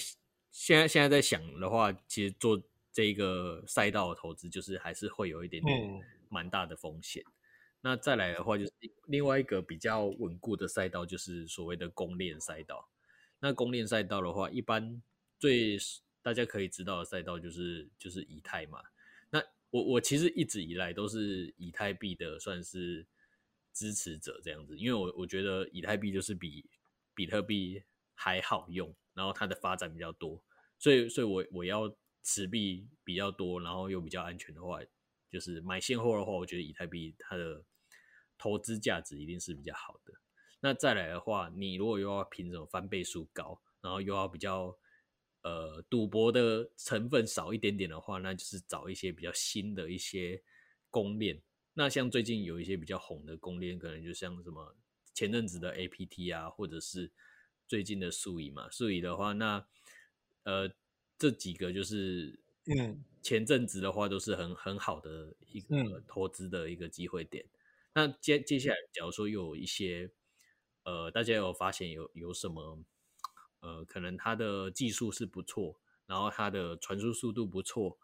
[0.50, 7.22] 现在现在在想的话，其实做这一个赛道的投资，就是还是会有一点点蛮大的风险。
[7.80, 8.72] 那再来的话，就是
[9.06, 12.88] 另外一个比较稳固的赛道，就是所谓的公链赛道。
[13.40, 15.00] 那公链赛道的话，一般
[15.38, 15.78] 最
[16.22, 18.82] 大家可以知道的赛道就是就是以太嘛。
[19.70, 23.06] 我我其实一直以来都是以太币的算是
[23.72, 26.68] 支持者这样子，因为我我觉得以太币就是比
[27.14, 27.82] 比特币
[28.14, 30.42] 还好用，然后它的发展比较多，
[30.78, 34.80] 所以所以我我要持币比较多，然后又比较安全的话，
[35.30, 37.64] 就是买现货的话，我觉得以太币它的
[38.36, 40.14] 投资价值一定是比较好的。
[40.60, 44.76] 那再来的话，你如果又要凭什么翻倍数高，然后又要比较
[45.48, 50.42] 呃赌博的成分少一点点的话，那就是找一些比较新的一些
[50.90, 51.40] 公链。
[51.72, 54.76] 那像最近有一些比较红的公链，可能就像什么
[55.14, 57.10] 前阵子的 APT 啊，或者是
[57.66, 58.68] 最近的数以嘛。
[58.70, 59.66] 数以的话，那
[60.42, 60.70] 呃
[61.16, 67.46] 这几个就是嗯前阵子的话都是很很好的一个投资的一个机会点。
[67.94, 70.10] 那接接下来，假如说又有一些
[70.84, 72.84] 呃，大家有发现有有什么
[73.60, 77.98] 呃，可能它的技术是不错，然后它的传输速度不错，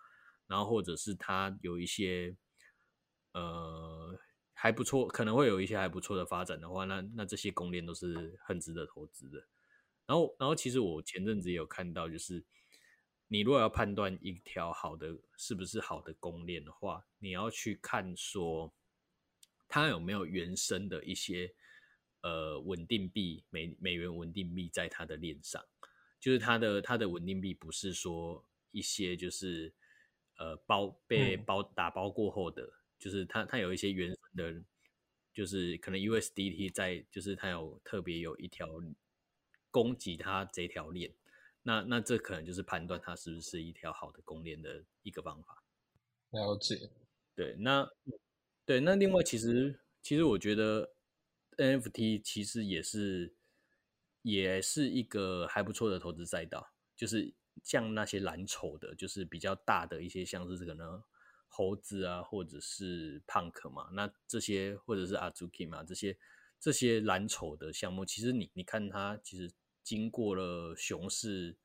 [0.46, 2.36] 然后或者是它有一些
[3.32, 4.18] 呃
[4.52, 9.38] 还不错，可能会有一些还不错的发展的话，那那这些公链都是很值得投资的。
[10.06, 12.44] 然后，然后其实我前阵子也有看到，就是
[13.28, 18.74] 你如果要判断一条好的是不是好的公链的话，你要去看说
[19.68, 21.54] 它有没有原生的一些。
[22.24, 25.62] 呃，稳定币美美元稳定币在它的链上，
[26.18, 29.74] 就是它的它的稳定币不是说一些就是
[30.38, 32.66] 呃包被包打包过后的，
[32.98, 34.64] 就是它它有一些原生的，
[35.34, 38.70] 就是可能 USDT 在，就是它有特别有一条
[39.70, 41.12] 供给它这条链，
[41.62, 45.62] 那那这可能就是判断它是不是一条好的公链的一个方法。
[46.30, 46.88] 了解，
[47.36, 47.86] 对，那
[48.64, 50.93] 对那另外其实其实我觉得。
[51.56, 53.34] NFT 其实也是，
[54.22, 56.72] 也是一个还不错的投资赛道。
[56.96, 61.02] 就是像那些蓝筹的，就是比较大的一些，像是可能
[61.48, 66.16] 猴子啊，或者是 Punk 嘛，那这些或者是 Azuki 嘛，这些
[66.60, 71.56] 这些蓝筹的项目，其实你你看它，其实经过了熊市，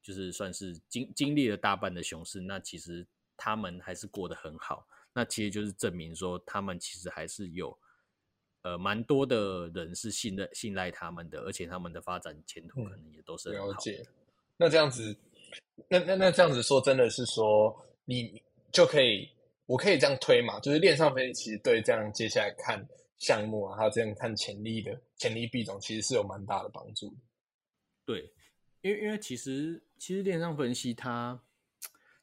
[0.00, 4.86] 就是算是经经历了大半的熊市，那其实他们还是过得很好。
[5.12, 7.76] 那其实就是证明说，他们其实还是有。
[8.62, 14.06] 呃，蛮多的人是信任、信赖他们的，而且他们的发展前途可能也都是了解。
[14.58, 15.16] 那这样子，
[15.88, 19.30] 那那那这样子说，真的是说，你就可以，
[19.64, 20.60] 我可以这样推嘛？
[20.60, 27.16] 就是链上分析其实对这样接下来看项目啊，还有这样看潜力的潜力币种，其实是有蛮大的帮助的。
[28.04, 28.30] 对，
[28.82, 31.40] 因为因为其实其实链上分析它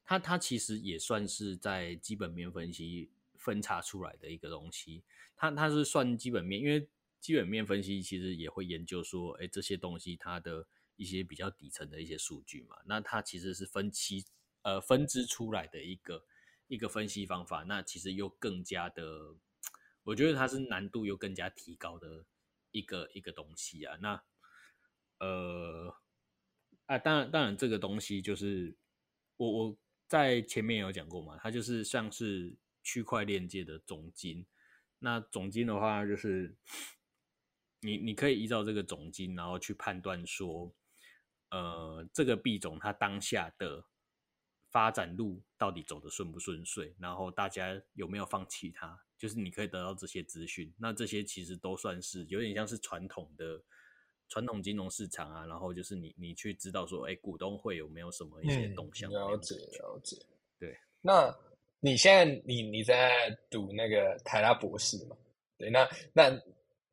[0.05, 3.09] 它它其实也算是在基本面分析。
[3.39, 5.01] 分叉出来的一个东西，
[5.37, 6.89] 它它是算基本面，因为
[7.21, 14.25] 基本面分析其实也会研究说，哎，这些东西它的一些比较底层的一些数据嘛，那它其实是分期
[14.63, 16.25] 呃分支出来的一个
[16.67, 19.35] 一个分析方法，那其实又更加的，
[20.03, 22.25] 我觉得它是难度又更加提高的
[22.71, 24.23] 一个一个东西啊，那
[25.19, 25.95] 呃
[26.87, 28.75] 啊，当然当然这个东西就是
[29.37, 32.57] 我我在前面有讲过嘛，它就是像是。
[32.83, 34.45] 区块链界的总金，
[34.99, 36.55] 那总金的话，就是
[37.81, 40.73] 你你可以依照这个总金，然后去判断说，
[41.51, 43.85] 呃，这个币种它当下的
[44.71, 50.73] 发展路到底走的顺不顺遂，然后大家有没有放弃它，就是你可以得到这些资讯。
[50.79, 53.63] 那这些其实都算是有点像是传统的
[54.27, 59.11] 传统金融市场啊，然后就是你你去知道说，哎，股东会有没有什么一些动向？
[59.11, 60.25] 了解了解，
[60.57, 61.37] 对，那。
[61.79, 65.15] 你现在你你在读那个台大博士嘛？
[65.59, 66.31] 对，那那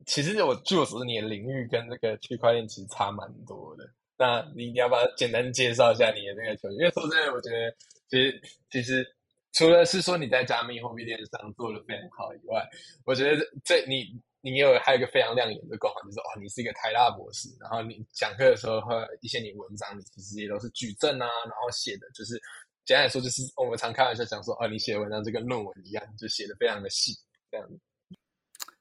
[0.04, 3.84] 其实我据我所知，你的领域跟这个区块链其实差蛮多的。
[4.16, 6.70] 那你你要不要简单介绍一下你的那个球？
[6.72, 7.74] 因为说真的，我觉得
[8.08, 9.06] 其实其实
[9.52, 12.62] 除了是说你在加密货币链上做的非常好以外，
[13.06, 14.04] 我觉得这你
[14.42, 22.38] 你有还有一个非常亮眼的光环，就是哦，你是一个台大博士，然后你讲课的时候和一些你文章，你其实也都是举证啊，然后写的就是。
[22.84, 27.12] 简单来说，就是我们常开玩笑讲说，哦，你写的文章就跟论文一样，就写的非常的细，
[27.50, 27.68] 这样。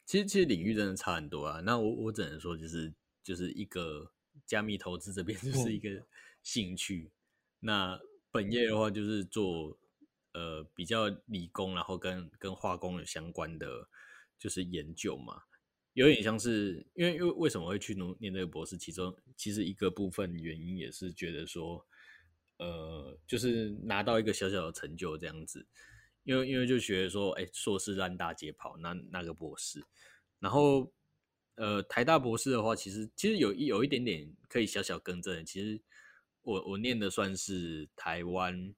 [0.06, 1.62] 其实，其实领域真的差很多啊。
[1.62, 2.94] 那我我只能说，就是
[3.24, 4.12] 就是一个
[4.46, 6.06] 加密投资这边就是一个
[6.44, 7.10] 兴趣。
[7.62, 7.98] 那
[8.30, 9.78] 本业的话就是做
[10.34, 13.88] 呃比较理工，然后跟跟化工有相关的
[14.38, 15.42] 就是研究嘛，
[15.94, 18.78] 有点像是因为因为为什么会去读念这个博士？
[18.78, 21.86] 其中其实一个部分原因也是觉得说，
[22.64, 25.68] 呃，就是拿到一个小小的成就这样子。
[26.24, 29.84] 因为因为就觉得说，哎，硕士烂大街跑，那那个博士，
[30.40, 30.90] 然后
[31.56, 35.46] 呃，台大博士的话，其实其实有一有一点点可以小小更正。
[35.46, 35.82] 其实
[36.42, 38.74] 我我念的算是台湾，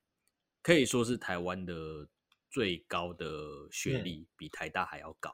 [0.63, 2.09] 可以说是台湾的
[2.49, 5.31] 最高的学历，比台大还要高，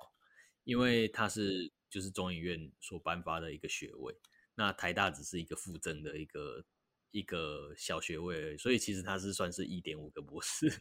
[0.66, 4.14] 因为它是就是中影院所颁发的一个学位，
[4.56, 6.66] 那台大只是一个附赠的一个。
[7.12, 10.72] 一个小学位，所以其实他是算是一点五个博士。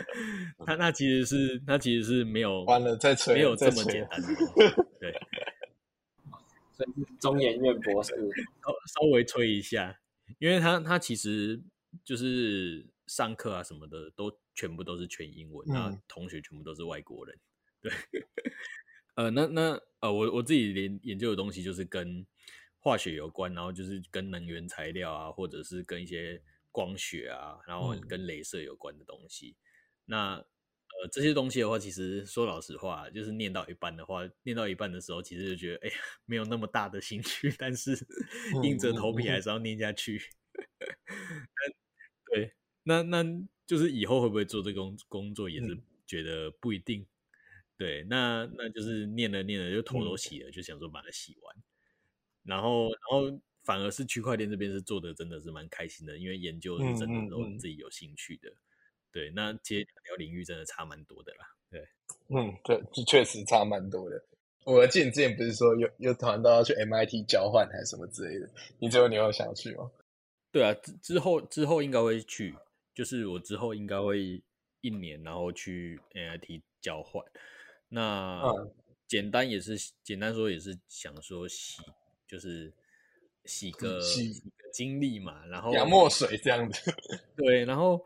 [0.66, 4.20] 他那其实是他其实是没有完了再吹，没有这么简单。
[5.00, 5.12] 对，
[6.76, 9.98] 所以是中研院博士，稍稍微吹一下，
[10.38, 11.60] 因为他他其实
[12.04, 17.38] 就是上课啊什么的都全部都是全英文，那同学全部都是外国人。
[17.80, 17.92] 对，
[19.16, 22.26] 呃，那那呃，我我自己研研究的东西就是跟。
[22.80, 29.56] 化学有关，然后就是跟能源材料啊，或者是跟一些光学啊，然后跟镭射有关的东西。
[30.06, 37.98] 那呃这些东西的话，其实说老实话，就是念到一半的话，念到一半的时候，其实就觉得哎呀，没有那么大的兴趣， 但是
[38.62, 40.20] 硬着头皮还是要念下去。
[42.32, 42.52] 对，
[42.84, 43.24] 那那
[43.66, 47.06] 就是以后会不会做这工工作，也是觉得不一定。
[47.76, 51.56] 对，那那就是念了念了，就头都洗了，就想说把它洗完。
[52.48, 58.50] 然后，然后反而是区块链这边是做的真的是蛮开心的，因为研究是真的都自己有兴趣的。
[59.12, 61.46] 对，那其实两条领域真的差蛮多的啦。
[61.70, 61.86] 对，
[62.28, 64.24] 嗯，对，确实差蛮多的。
[64.64, 68.50] 我记得你之前不是说有有团到要去 MIT 交换还是什么之类的？
[68.78, 69.90] 你最后你有想去吗？
[70.50, 72.54] 对啊，之之后之后应该会去，
[72.94, 74.42] 就是我之后应该会
[74.80, 77.22] 一年，然后去 MIT 交换。
[77.88, 78.42] 那
[79.06, 81.82] 简单也是简单说也是想说洗。
[82.28, 82.72] 就是
[83.46, 86.94] 洗个洗个经历嘛，然后洋墨水这样子。
[87.34, 88.04] 对，然后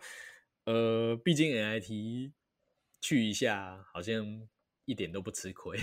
[0.64, 2.32] 呃，毕竟 NIT
[3.00, 4.48] 去一下，好像
[4.84, 5.76] 一点都不吃亏，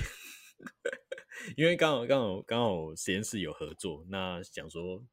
[1.57, 5.03] 因为刚好刚好刚好实验室有合作，那想说，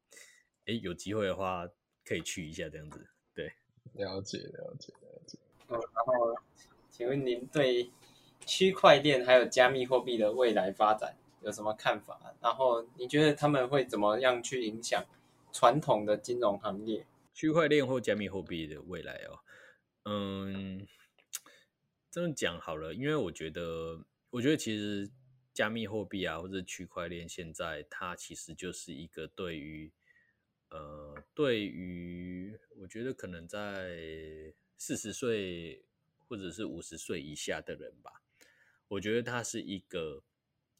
[0.67, 1.69] 哎，有机会的话
[2.05, 3.05] 可以去一下这样子。
[3.35, 3.53] 对，
[3.95, 5.37] 了解了解了解。
[5.69, 6.35] 嗯，然后
[6.89, 7.91] 请问您对
[8.47, 11.17] 区块链还有加密货币的未来发展？
[11.47, 12.35] 有什么看法？
[12.43, 15.05] 然后你觉得他们会怎么样去影响
[15.53, 17.07] 传统的金融行业？
[17.33, 19.39] 区块链或加密货币的未来哦，
[20.07, 20.85] 嗯，
[22.11, 25.09] 这么讲好了，因为我觉得，我觉得其实
[25.55, 29.93] 加密货币啊，或者区块链，现在它其实就是一个对于，
[30.71, 35.85] 呃，对于我觉得可能在四十岁
[36.27, 38.21] 或者是五十岁以下的人吧，
[38.89, 40.25] 我觉得它是一个。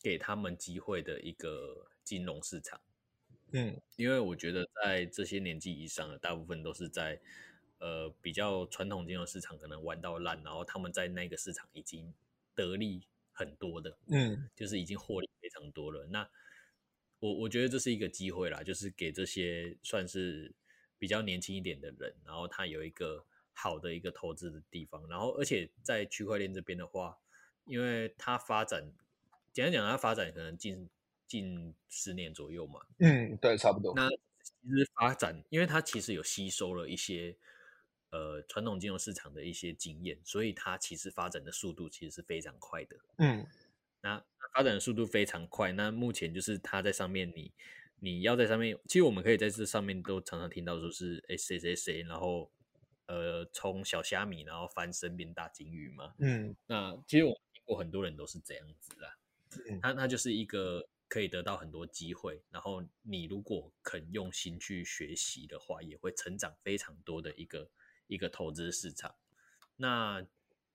[0.07, 2.81] 给他们机会的一个金融市场，
[3.51, 7.21] 嗯，因为我觉得在这些年纪以上的大部分都是在
[7.79, 12.15] 呃比较传统金融市场可能玩到烂，然后他们在那个市场已经
[12.55, 13.03] 得利
[13.33, 16.07] 很多的，嗯，就是已经获利非常多了。
[16.07, 16.31] 那
[17.19, 20.55] 我我觉得这是一个机会啦，就是给这些算是
[21.01, 27.19] 比较年轻一点的人，然后他有一个好的一个投资的地方，然后而且在区块链这边的话，
[27.65, 28.93] 因为它发展。
[29.57, 30.87] 简单讲，它发展可能近
[31.27, 32.79] 近十年左右嘛。
[32.99, 33.95] 嗯，对，差不多。
[33.97, 37.35] 那其实发展，因为它其实有吸收了一些
[38.11, 42.99] 呃传统金融市场的一些经验，所以它其实发展的速度其实是非常快的。
[43.17, 43.47] 嗯，
[44.03, 45.73] 那发展的速度非常快。
[45.73, 47.51] 那目前就是它在上面，你
[47.99, 52.53] 你要在上面，其实我们可以在这上面都常常听到说是哎谁谁谁，然后
[53.07, 56.13] 呃从小虾米然后翻身变大金鱼嘛。
[56.19, 59.17] 嗯，那其实我听过很多人都是这样子啦。
[59.83, 67.71] 它它就是一个可以得到很多机会，然后你如果肯用心去学习的话，也会成长非常多的一个
[68.09, 69.15] 一个投资市场。
[69.77, 70.27] 那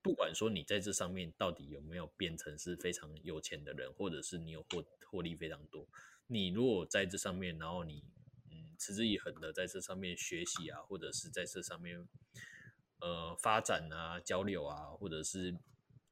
[0.02, 5.88] 不管说你在这上面到底有没有变成是非常有钱的人，或者是你有获获利非常多，
[6.28, 8.04] 你如果在这上面，然后你
[8.50, 12.08] 嗯持之以恒的在这上面学习啊，或者是在这上面
[13.00, 15.58] 呃发展啊、交流啊，或者是。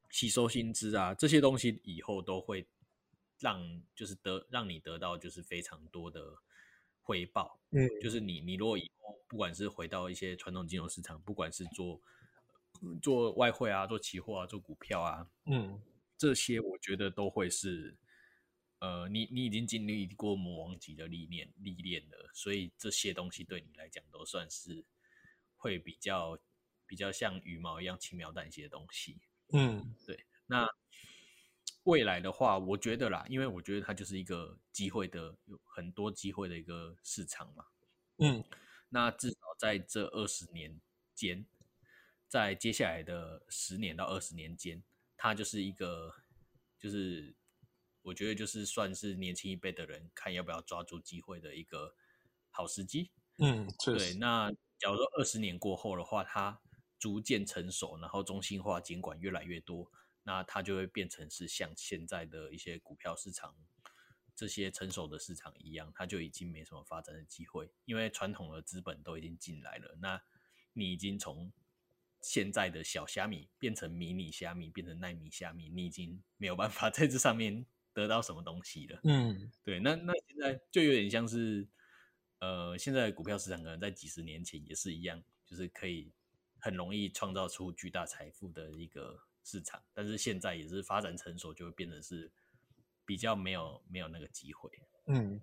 [0.09, 2.67] 吸收薪资啊，这些东西以后都会
[3.39, 6.35] 让就是得让你得到就是非常多的
[7.01, 7.59] 回报。
[7.71, 12.01] 嗯，就是你你如果以后不管是回到一些传统金融市场，不管是做
[13.01, 15.81] 做外汇啊、做期货啊、做股票啊，嗯，
[16.17, 17.97] 这些我觉得都会是
[18.79, 24.85] 呃，你你已经经历过魔王级的历练历练了，所以这些东西对你来讲都算是
[25.55, 26.39] 会比较
[26.85, 29.19] 比较像羽毛一样轻描淡写的东西。
[29.51, 30.67] 嗯对，那
[31.83, 37.65] 未来的话，我觉得啦，因为我觉得它就是一个机会的，有很多机会的一个市场嘛。
[38.17, 38.43] 嗯
[38.89, 40.79] 那至少在这二十年
[41.13, 41.45] 间，
[42.27, 44.83] 在接下来的十年到二十年间，
[45.15, 46.13] 它就是一个，
[46.79, 47.35] 就是
[48.01, 51.95] 我觉得就是算是年轻一辈的人看要不要抓住机会的一个
[52.49, 53.11] 好时机。
[53.37, 56.59] 嗯，对，那假如说二十年过后的话，它
[56.99, 59.89] 逐渐成熟，然后中心化监管越来越多，
[60.23, 63.55] 那它就会变成是像现在的一些股票市场
[64.35, 70.21] 这些成熟的市场一样，它就已经没什么发展的机会，因为传统的资本都已经进来了，那
[70.73, 71.51] 你已经从
[72.21, 78.99] 现在的小虾米变成迷你虾米，变成奈米虾米，你已经没有办法在这上面得到什么东西了。
[79.03, 81.67] 嗯对，那那现在就有点像是，
[82.39, 86.11] 呃，现在的股票市场可能在几十年前也是一样，就是可以
[86.59, 92.31] 很容易创造出巨大财富的一个市场，但是现在也是发展成熟，就会变得是
[93.05, 94.69] 比较没有没有那个机会。
[95.07, 95.41] 嗯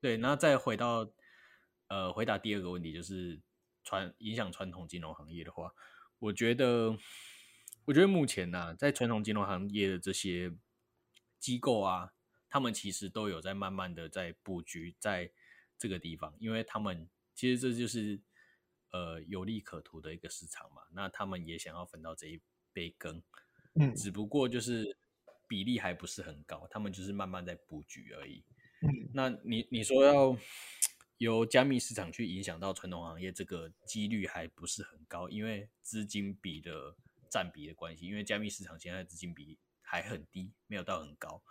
[0.00, 1.10] 对，那再回到
[1.88, 3.40] 呃回答第二个问题，就是
[3.82, 5.74] 传影响传统金融行业的话，
[6.18, 6.96] 我觉得
[7.86, 10.54] 我觉得目前呢、在传统金融行业的这些
[11.38, 12.12] 机构啊，
[12.48, 15.32] 他们其实都有在慢慢的在布局在
[15.78, 18.20] 这个地方，因为他们其实这就是
[18.94, 22.40] 呃有利可图的一个市场嘛，那他们也想要分到这一
[22.72, 23.20] 杯羹，
[23.74, 24.96] 嗯只不过就是
[25.48, 28.44] 比例还不是很高，他们就是慢慢在布局而已。
[28.82, 30.36] 嗯那你你说要
[31.18, 36.94] 由加密市场去影响到传统行业，这个几率还不是很高，因为资金比的
[37.28, 41.42] 占比的关系，因为加密市场现在资金比还很低，没有到很高，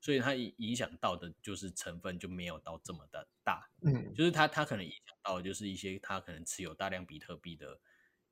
[0.00, 4.14] 所以它影影响到的就是成分就没有到这么的大，嗯。
[4.14, 7.80] 就是它它可能影响到的就是一些它可能持有大量比特币的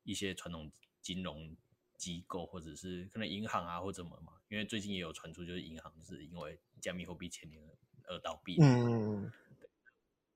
[0.03, 1.55] 一些传统金融
[1.95, 7.61] 机构，或者是可能银行啊或者什么嘛，因为最近也有传出就是银行就是因为加密货币牵连
[8.05, 9.31] 而倒闭嗯。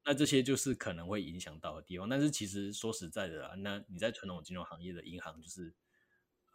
[0.05, 2.09] 那这些就是可能会影响到的地方。
[2.09, 5.73] 但是其实说实在的啊，那你在传统金融行业的银行就是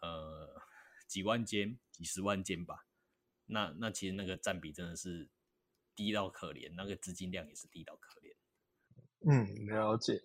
[0.02, 0.60] 呃
[1.06, 2.86] 几万间、几十万间吧，
[3.48, 5.28] 那那其实那个占比真的是
[5.96, 8.32] 低到可怜，那个资金量也是低到可怜。
[9.28, 10.20] 嗯，了解。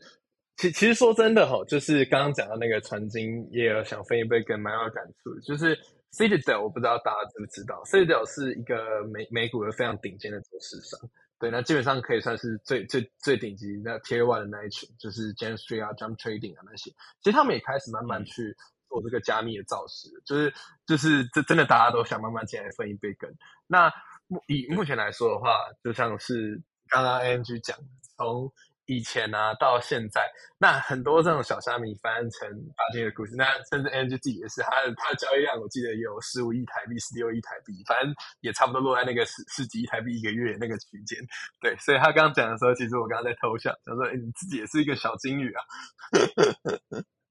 [0.55, 5.39] 其其实说真的哈，就是刚刚讲到那个传经，也有想分一杯羹，蛮有感触。
[5.39, 5.75] 就是
[6.11, 11.09] Citadel，我不知道大家知不知道，Citadel 是一个美美股的非常顶尖的做市商。
[11.39, 16.91] 对，那基本上可以算是最最最顶级的 Tier One 的那一群，就是 Jam Street 啊、Jump Trading 啊那些。
[17.21, 18.55] 其实他们也开始慢慢嗯去
[18.93, 20.53] 做这个加密的造势，就是
[20.85, 23.27] 就是这真的大家都想慢慢进来分一杯羹。
[23.65, 23.91] 那
[24.27, 27.83] 目以目前来说的话，就像是刚刚 ANG 讲的，
[28.15, 28.51] 从
[28.85, 30.29] 以前啊到现在，
[30.59, 41.17] 那很多这种小虾米翻成大金的故事，那甚至 ANG 自己也是，他的他的交易量我记得也有十五亿台币、十六亿台币，反正也差不多落在那个十十几亿台币一个月那个区间。
[41.59, 45.63] 对，所以他刚刚讲的时候，其实我刚刚在偷笑，想说、诶你自己也是一个小金鱼啊。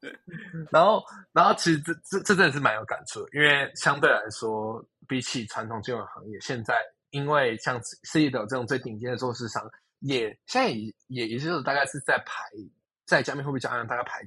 [0.70, 1.02] 然后，
[1.32, 6.74] 然后其实这这这真的是蛮有感触的，因为相对来说，比起传统金融行业，现在
[7.10, 9.62] 因为像 C 的这种最顶尖的做市商，
[10.00, 12.44] 也现在也也也就是大概是在排
[13.04, 14.20] 在加密货币交易量大概排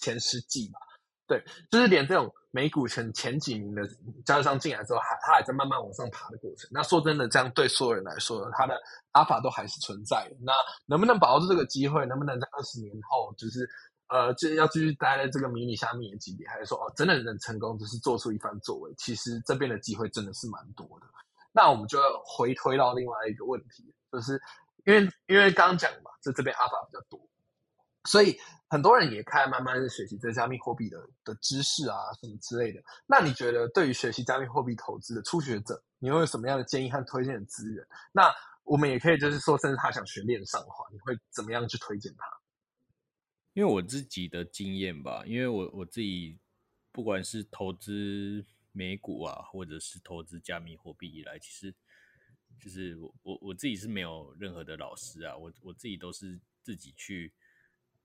[0.00, 0.78] 前十几吧。
[1.26, 3.82] 对，就是连这种美股前前几名的
[4.24, 6.66] 交易商进来之后，还它还在慢慢往上爬的过程。
[6.72, 8.80] 那说真的，这样对所有人来说，它的
[9.10, 10.36] 阿法都还是存在的。
[10.40, 10.54] 那
[10.86, 12.06] 能不能把握住这个机会？
[12.06, 13.68] 能不能在二十年后，就是
[14.08, 18.92] 呃，就要继续待在这个迷你下面的级别，还是说哦，真的能成功，就是做出一番作为？
[18.96, 21.06] 其实这边的机会真的是蛮多的。
[21.52, 24.40] 那我们就要回推到另外一个问题，就是
[24.86, 27.20] 因为因为刚讲嘛，这这边阿法比较多，
[28.04, 28.38] 所以
[28.70, 32.80] 很多人也开始慢慢的学习这加密货币的的知识啊，什么之类的。
[33.06, 37.86] 那你觉得对于学习加密货币投资的初学者，你会有什么样的建议和推荐的资源？
[38.12, 38.32] 那
[38.64, 42.37] 我们也可以就是说，甚至他想学链上的话，你会怎么样去推荐他？
[43.58, 46.38] 因为我自己的经验吧，因为我我自己
[46.92, 51.74] 不管是投资美股啊，或者是投资加密货币以来，其实
[52.60, 57.32] 就是我我我自己是没有任何的老师啊，我我自己都是自己去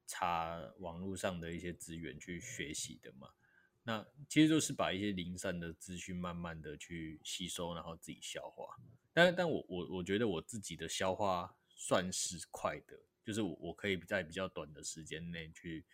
[0.08, 3.30] 查网络上的一些资源去学习的嘛。
[3.84, 8.76] 那其实就是把一些零散的资讯慢慢的去吸收，然后自己消化。
[9.14, 15.86] 但但我我我觉得我自己的消化算是快的，就是我我可以在比较短的时间内去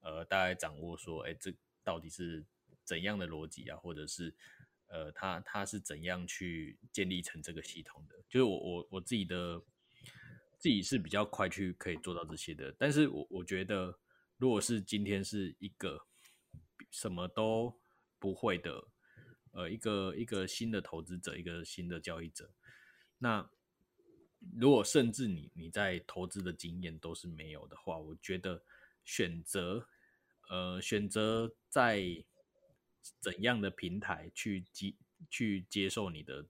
[0.00, 1.54] 呃大概掌握说，哎，这
[1.84, 2.44] 到底是
[2.84, 4.34] 怎样的逻辑啊，或者是
[4.86, 8.16] 呃，他他是怎样去建立成这个系统的？
[8.28, 9.62] 就是我我我自己的
[10.58, 13.98] 自己是比较快去可以做到这些的，但是我我觉得，
[14.36, 16.06] 如果是今天是一个
[16.90, 17.80] 什么都
[18.18, 18.88] 不会的，
[19.52, 22.52] 呃，一个一个新的投资者，一个新的交易者，
[23.18, 23.50] 那
[24.56, 28.62] 如果甚至你你在投资的经验都是没有的话，我觉得
[29.04, 29.86] 选择
[30.48, 32.24] 呃选择在
[33.20, 34.94] 怎样的平台去接
[35.30, 36.44] 去接受你的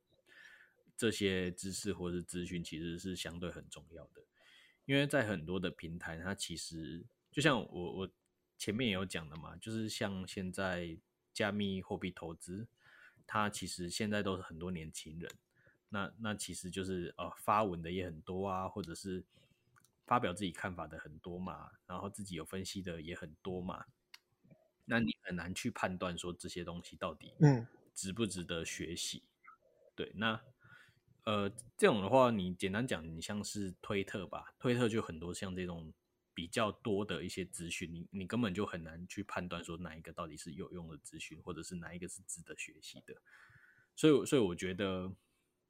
[0.97, 4.23] 这些知识或者资讯，其实是相对很重要的。
[4.85, 8.11] 因为在很多的平台，它其实就像我我
[8.59, 10.97] 前面也有讲的嘛，就是像现在
[11.33, 12.67] 加密货币投资，
[13.27, 15.31] 它其实现在都是很多年轻人。
[15.93, 19.23] 那那其实就是呃发文的也很多啊，或者是
[20.07, 23.85] 发表自己看法的很多嘛，然后自己有分析的也很多嘛。
[24.87, 29.23] 那你很难去判断说这些东西到底嗯值不值得学习。
[29.95, 30.41] 对，那
[31.25, 35.93] 呃这种的话，你简单讲，你像是推特吧，推特就很多像这种
[36.33, 43.15] 比较多的一些资讯，你你根本就很难去判断说哪一个到底是有用的资讯，或者是哪一个是值得学习的。
[43.95, 45.13] 所以，所以我觉得。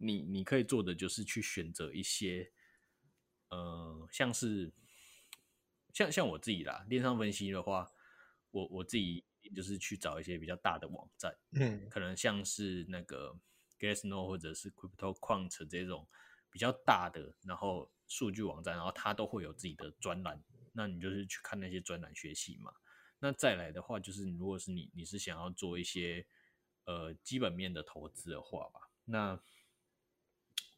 [0.03, 2.53] 你你可以做的就是去选择一些，
[3.49, 4.73] 呃，像是
[5.93, 7.89] 像像我自己啦，链上分析的话，
[8.51, 9.25] 我我自己
[9.55, 13.39] 就是去找一些比较大的网站，嗯可能像是那个
[13.79, 16.09] Glassnode 或者是 CryptoQuant 这种
[16.51, 20.43] 比较大的，然后数据网站，然后它都会有自己的专栏，
[20.73, 22.73] 那你就是去看那些专栏学习嘛。
[23.21, 26.27] 那再来的话，就是如果是你你是想要做一些
[26.87, 29.41] 呃基本面的投资的话吧，那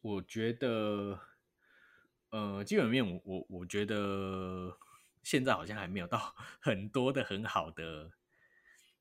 [0.05, 1.19] 我觉得，
[2.29, 4.77] 呃，基本面我我我觉得
[5.23, 6.19] 现在好像还没有到
[6.61, 8.11] 很多的很好的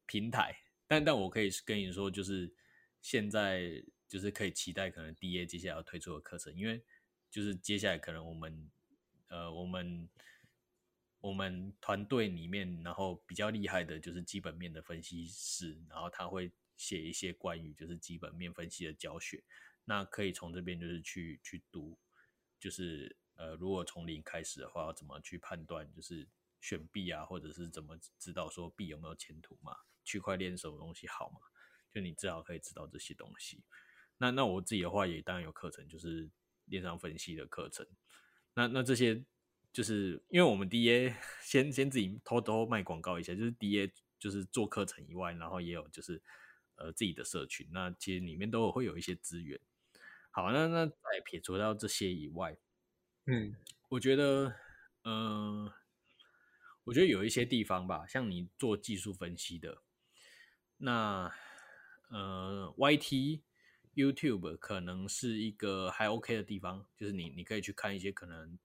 [0.06, 2.50] 平台，但但我可以跟你说，就是
[3.02, 6.82] 现在就是可以期待可能 DA 接下来要推出的课程，因为
[7.30, 8.70] 就是接下来可能我们
[9.28, 10.08] 呃我们
[11.20, 19.44] 我们团队里面，然后比较厉害的就是基本面的分析师，然后他会写一些关于就是基本面分析的教学。
[19.84, 21.98] 那可以从这边就是去去读，
[22.58, 26.26] 就是呃，如果从零开始的话，怎么去判断就是
[26.60, 29.76] 选币啊，或者是怎么知道说币有没有前途嘛？
[30.04, 31.40] 区块链什么东西好嘛？
[31.92, 33.62] 就你至少可以知道这些东西。
[34.18, 36.30] 那那我自己的话也当然有课程，就是
[36.66, 37.86] 链上分析的课程。
[38.54, 39.22] 那那这些
[39.72, 46.22] 就是因为我们 DA 先先自己偷偷卖广告一下，就是 DA 就是做课程以外，然后也有就是
[46.76, 49.60] 呃自己的社群，那其实里面都有会有一些资源。
[50.34, 52.58] 好，那那再撇除掉这些以外，
[53.26, 53.54] 嗯，
[53.90, 54.56] 我觉得，
[55.04, 55.72] 呃，
[56.82, 59.84] 我觉得有一些地方吧，像你做技术分析的，
[60.78, 61.32] 那
[62.10, 63.42] 呃，YT、
[63.94, 68.58] YouTube 可能是一个还 OK 的地方，就是你你可以去看一些可能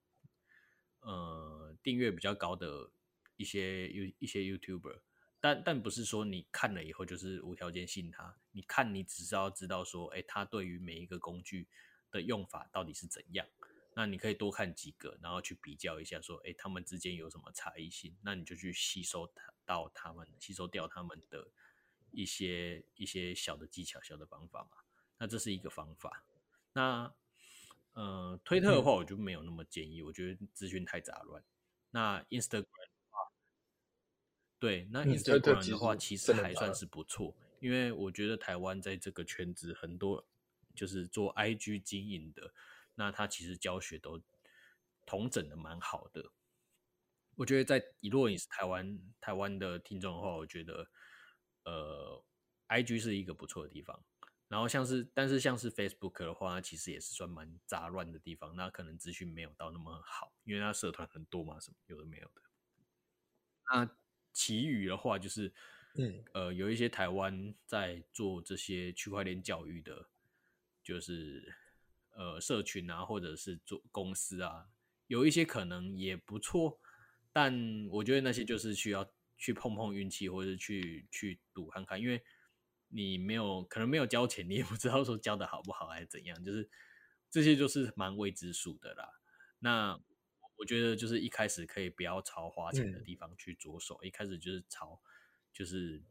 [1.02, 2.92] 呃订阅比较高的
[3.36, 5.02] 一些 You 一些 YouTuber。
[5.42, 11.68] 但但不是说你看了以后就是无条件信他，你看你只是要知道说，哎，他对于每一个工具
[12.12, 13.48] 的用法到底是怎样。
[13.96, 18.16] 那你可以多看几个，然后去比较一下，说，哎，他们之间有什么差异性？
[18.22, 19.30] 那你就去吸收
[19.66, 21.50] 到他们，吸收掉他们的
[22.12, 24.78] 一些一些小的技巧、小的方法嘛。
[25.18, 26.24] 那这是一个方法。
[26.74, 27.14] 那
[27.94, 31.44] 呃，推特的话，我就没有那么建议，我觉得资讯太杂乱。
[31.92, 32.89] 那 Instagram。
[34.60, 40.28] 对，那 Instagram 的话，其实还算是不错，因为我觉得台湾在这个圈子很多
[40.76, 42.53] 就是做 IG 经营的，
[42.95, 44.22] 那他其实教学都
[45.05, 46.32] 同整的蛮好的。
[47.36, 50.89] 我觉得在如果你是台湾台湾的听众的话，我觉得
[51.64, 52.22] 呃
[52.68, 54.03] IG 是一个不错的地方。
[54.49, 62.41] 然后像是但是像是 Facebook 的话，其实也是算蛮杂乱的地方，那可能资讯没有到那么好，因为它社团很多嘛，什么有的没有的。
[63.72, 63.89] 那
[64.40, 65.52] 其余的话就是，
[65.96, 70.08] 嗯，呃，有一些台湾在做这些区块链教育的，
[70.82, 71.54] 就是
[72.16, 74.70] 呃社群啊，或者是做公司啊，
[75.08, 76.80] 有一些可能也不错，
[77.34, 82.24] 但我觉得那些就是需要去碰碰运气，或者去去赌看看，因为
[82.88, 86.70] 你没有可能没有交钱，你也不知道说交的好不好还是怎样，就是
[87.30, 89.10] 这些就是蛮未知数的啦。
[89.60, 90.00] 那。
[90.60, 95.01] 我觉得就是一开始可以不要朝花钱的地方去着手，一开始就是朝
[95.53, 96.03] 就是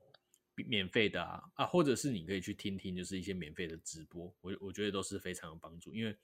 [0.56, 6.16] 免费的啊啊，或者是你可以去听听，就是一些免费的直播，我我觉得都是非常有帮助，因为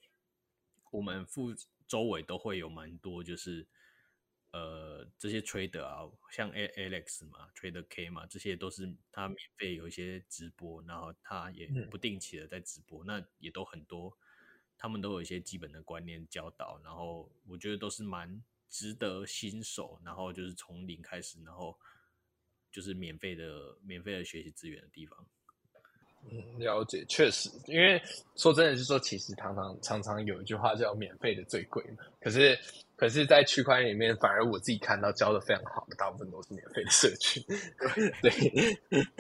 [0.91, 1.55] 我们附
[1.87, 3.69] 周围都会有蛮多就是
[4.53, 11.91] 呃这些 trader 啊，像 A Alex 嘛，trader K 嘛，这些都是他免费有一些直播，然后他也嗯。
[11.91, 14.17] 不定期的在直播，那也都很多，
[14.77, 21.79] 他们都有一些基本的观念教导，然后我觉得都是蛮值得新手，然后就是从零开始，然后
[22.71, 25.27] 就是免费的免费的学习资源的地方。
[26.31, 28.01] 嗯，了解，确实，因为
[28.35, 32.05] 说真的是说，其实常常常常有一句话叫“免费的最贵”嘛。
[32.21, 32.59] 可是，
[32.97, 37.43] 可是在区块链里面，反而我自己看到教的非常好的，大部分都是免费的社群。
[38.23, 38.33] 对，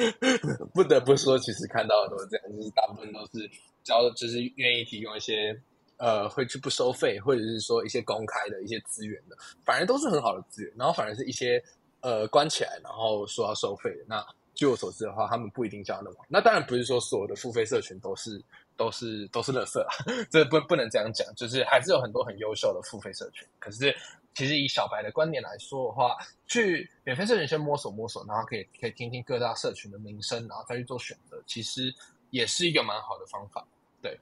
[0.72, 3.48] 不得不说，其实看到的都是这样，就是大部分都是
[3.82, 5.54] 教的，就是愿意提供一些
[5.98, 10.72] 呃，会去不收费，或者是说一些公开的一些资源的，反而都是很好的资源。
[10.76, 11.62] 然后反而是一些
[12.00, 14.24] 呃关起来，然后说要收费的那。
[14.54, 16.16] 据我所知的话，他们不一定叫那么。
[16.28, 18.42] 那当然不是说所有的付费社群都是
[18.76, 19.92] 都是都是垃圾啊，
[20.30, 21.26] 这不不能这样讲。
[21.34, 23.46] 就是还是有很多很优秀的付费社群。
[23.58, 23.94] 可是
[24.34, 31.94] 其实以小白的观点来说的话，去免费社群先摸索摸索，然后可以可以听听各大社群的名声，然后再去做选择，其实
[32.30, 33.66] 也是一个蛮好的方法。
[34.02, 34.18] 对，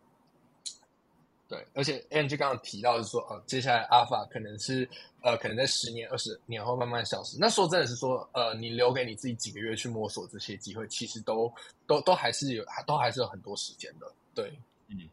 [1.52, 4.88] 对，而且 ng 刚刚提到是说，呃，接下来 Alpha 可能是
[5.20, 7.36] 呃，可能在十年、二十年后慢慢消失。
[7.38, 11.52] 那说真的是说，呃，你留给你自己几个月去摸索这些机会，其实都
[11.86, 14.10] 都都还是有，都还是有很多时间的。
[14.34, 14.50] 对，
[14.88, 15.06] 嗯，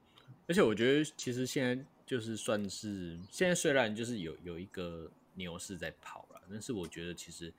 [0.48, 7.52] 而且我觉得其实现在就是算是现在虽然就是有有一个牛市在跑了，但是我觉得其实，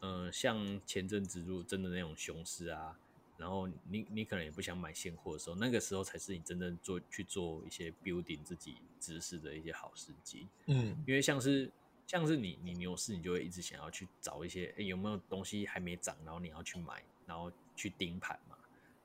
[0.00, 2.94] 呃，像前阵子如果真的那种熊市啊，
[3.42, 10.46] 然后你你可能也不想买现货的时候，那个时候才是你真正做去做一些 building 自己知识的一些好时机。
[10.66, 11.68] 嗯因为像是
[12.06, 18.56] 像是你你牛市，你就会一直想要去找一些诶有没有东西还没涨，然后你要去买，然后去盯盘嘛，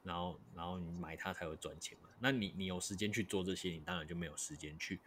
[0.03, 2.09] 然后然后你买它才有赚钱嘛。
[2.19, 4.99] 那你你有时间去做这些，你当然就没有时间去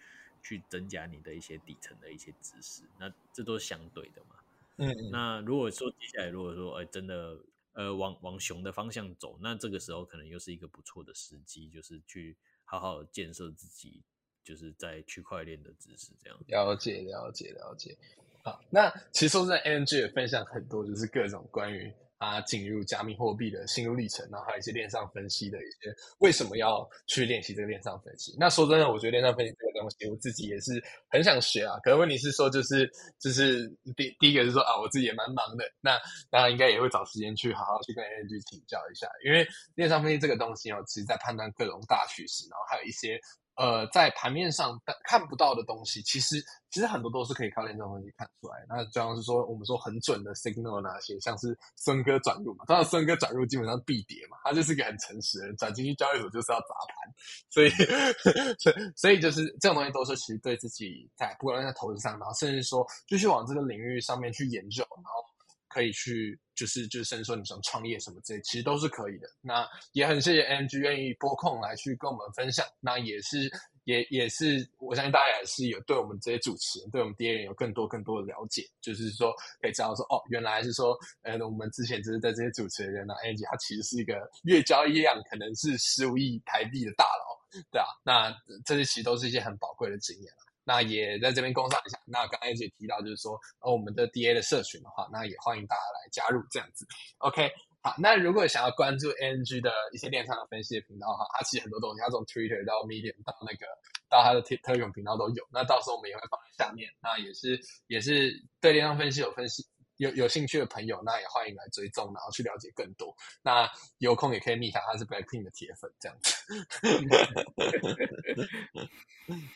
[0.42, 4.34] 去增加你的一些底层的一些知识，那这都是相对的嘛。
[4.78, 7.38] 嗯嗯，那如果说接下来如果说呃真的
[7.80, 14.02] 呃往往熊的方向走，那这个时候可能又是一个不错的时机，就是去好好建设自己，
[14.44, 16.38] 就是在区块链的知识这样。
[16.48, 17.96] 了解了解了解。
[18.44, 28.36] 好，那其实说真的，NG 也分享很多，就是各种关于他进入加密货币的心路历程，然后还有一些链上分析的一些为什么要去练习这个链上分析。
[28.38, 31.78] 那说真的，我觉得链上分析这个东西，我自己也是很想学啊。
[31.82, 33.66] 可是问题是说，就是就是
[33.96, 35.98] 第第一个是说啊，我自己也蛮忙的，那
[36.30, 43.18] 当然应该也会找时间去好好去跟 AI 去请教一下，因为电商分析这个东西哦，其实在判断各种大趋势，然后还有一些
[43.60, 48.64] 呃，在盘面上看不到的东西，其实其实很多都是可以靠链上分析看出来。
[48.66, 57.14] 那就像是说，我们说很准的 signal 那些，像是孙哥转入嘛，当然孙哥转入基本上必跌嘛，他就是一个很诚实的人，转进去交易所就是要砸盘，
[57.50, 57.68] 所以
[58.58, 65.29] 所以所以就是这种东西都是其实对自己在不管在投资上，然后甚至说继续往这个领域上面去研究，然后。
[65.70, 69.28] 可以去，就是就是，甚至说你想创业什么之类，其实都是可以的。
[69.40, 72.66] 那也很谢谢 NG 愿意拨空来去跟我们分享。
[72.80, 73.48] 那也是，
[73.84, 87.86] 也也是，我相信大家也是有对我们这些主持人，对我们 DA 人有更多更多的了解，就是说可以知道说，哦，原来是说，呃，我们之前就是在这些主持人呢，NG 他其实是一个月交易量可能是十五亿台币的大佬，对啊。
[88.02, 90.49] 那这些其实都是一些很宝贵的经验啊。
[90.70, 91.98] 那也在这边工商一下。
[92.06, 96.86] 那刚才也提到，就是说，呃，我们的 DA 的社群的话，那也欢迎大家来加入这样子。
[97.18, 97.50] OK，
[97.82, 103.66] 好，那如果想要关注 NG 的一些电商的分析的频道哈，它其实很多东西，它从 Twitter 到 Medium 到那个
[104.08, 105.44] 到它的 Telegram 频道都有。
[105.50, 106.88] 那到时候我们也会放在下面。
[107.02, 107.58] 那也是
[107.88, 109.66] 也是对电商分析有分析。
[110.00, 113.14] 有有兴趣的朋友，那也欢迎来追踪，然后去了解更多。
[113.42, 116.34] 那有空也可以密他，他是 Blackpink 的铁粉，这样子。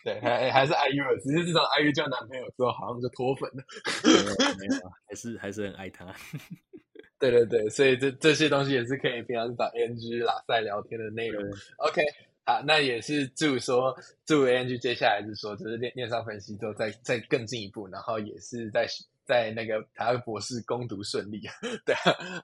[0.05, 3.65] 对，还还是 IU 的，只是自从 IU 交男朋友之后，好像就脱粉了。
[4.59, 6.15] 没有，还是还是很爱他。
[7.19, 11.43] 对对对，所以这这些东西也是可以平常找 NG 拉塞聊天的内容。
[11.79, 12.03] OK，
[12.45, 18.87] 好，那也是祝说祝 NG 接下来是说，就是链链上分析之后再再更进一步，然后也是在
[19.25, 21.41] 在那个台湾博士攻读顺利。
[21.85, 21.95] 对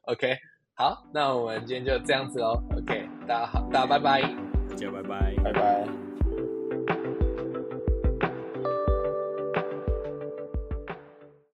[0.02, 0.36] ，OK，
[0.74, 2.62] 好，那我们今天就这样子喽。
[2.76, 4.22] OK，大家好，大家拜拜，
[4.68, 6.09] 大家拜拜，拜拜。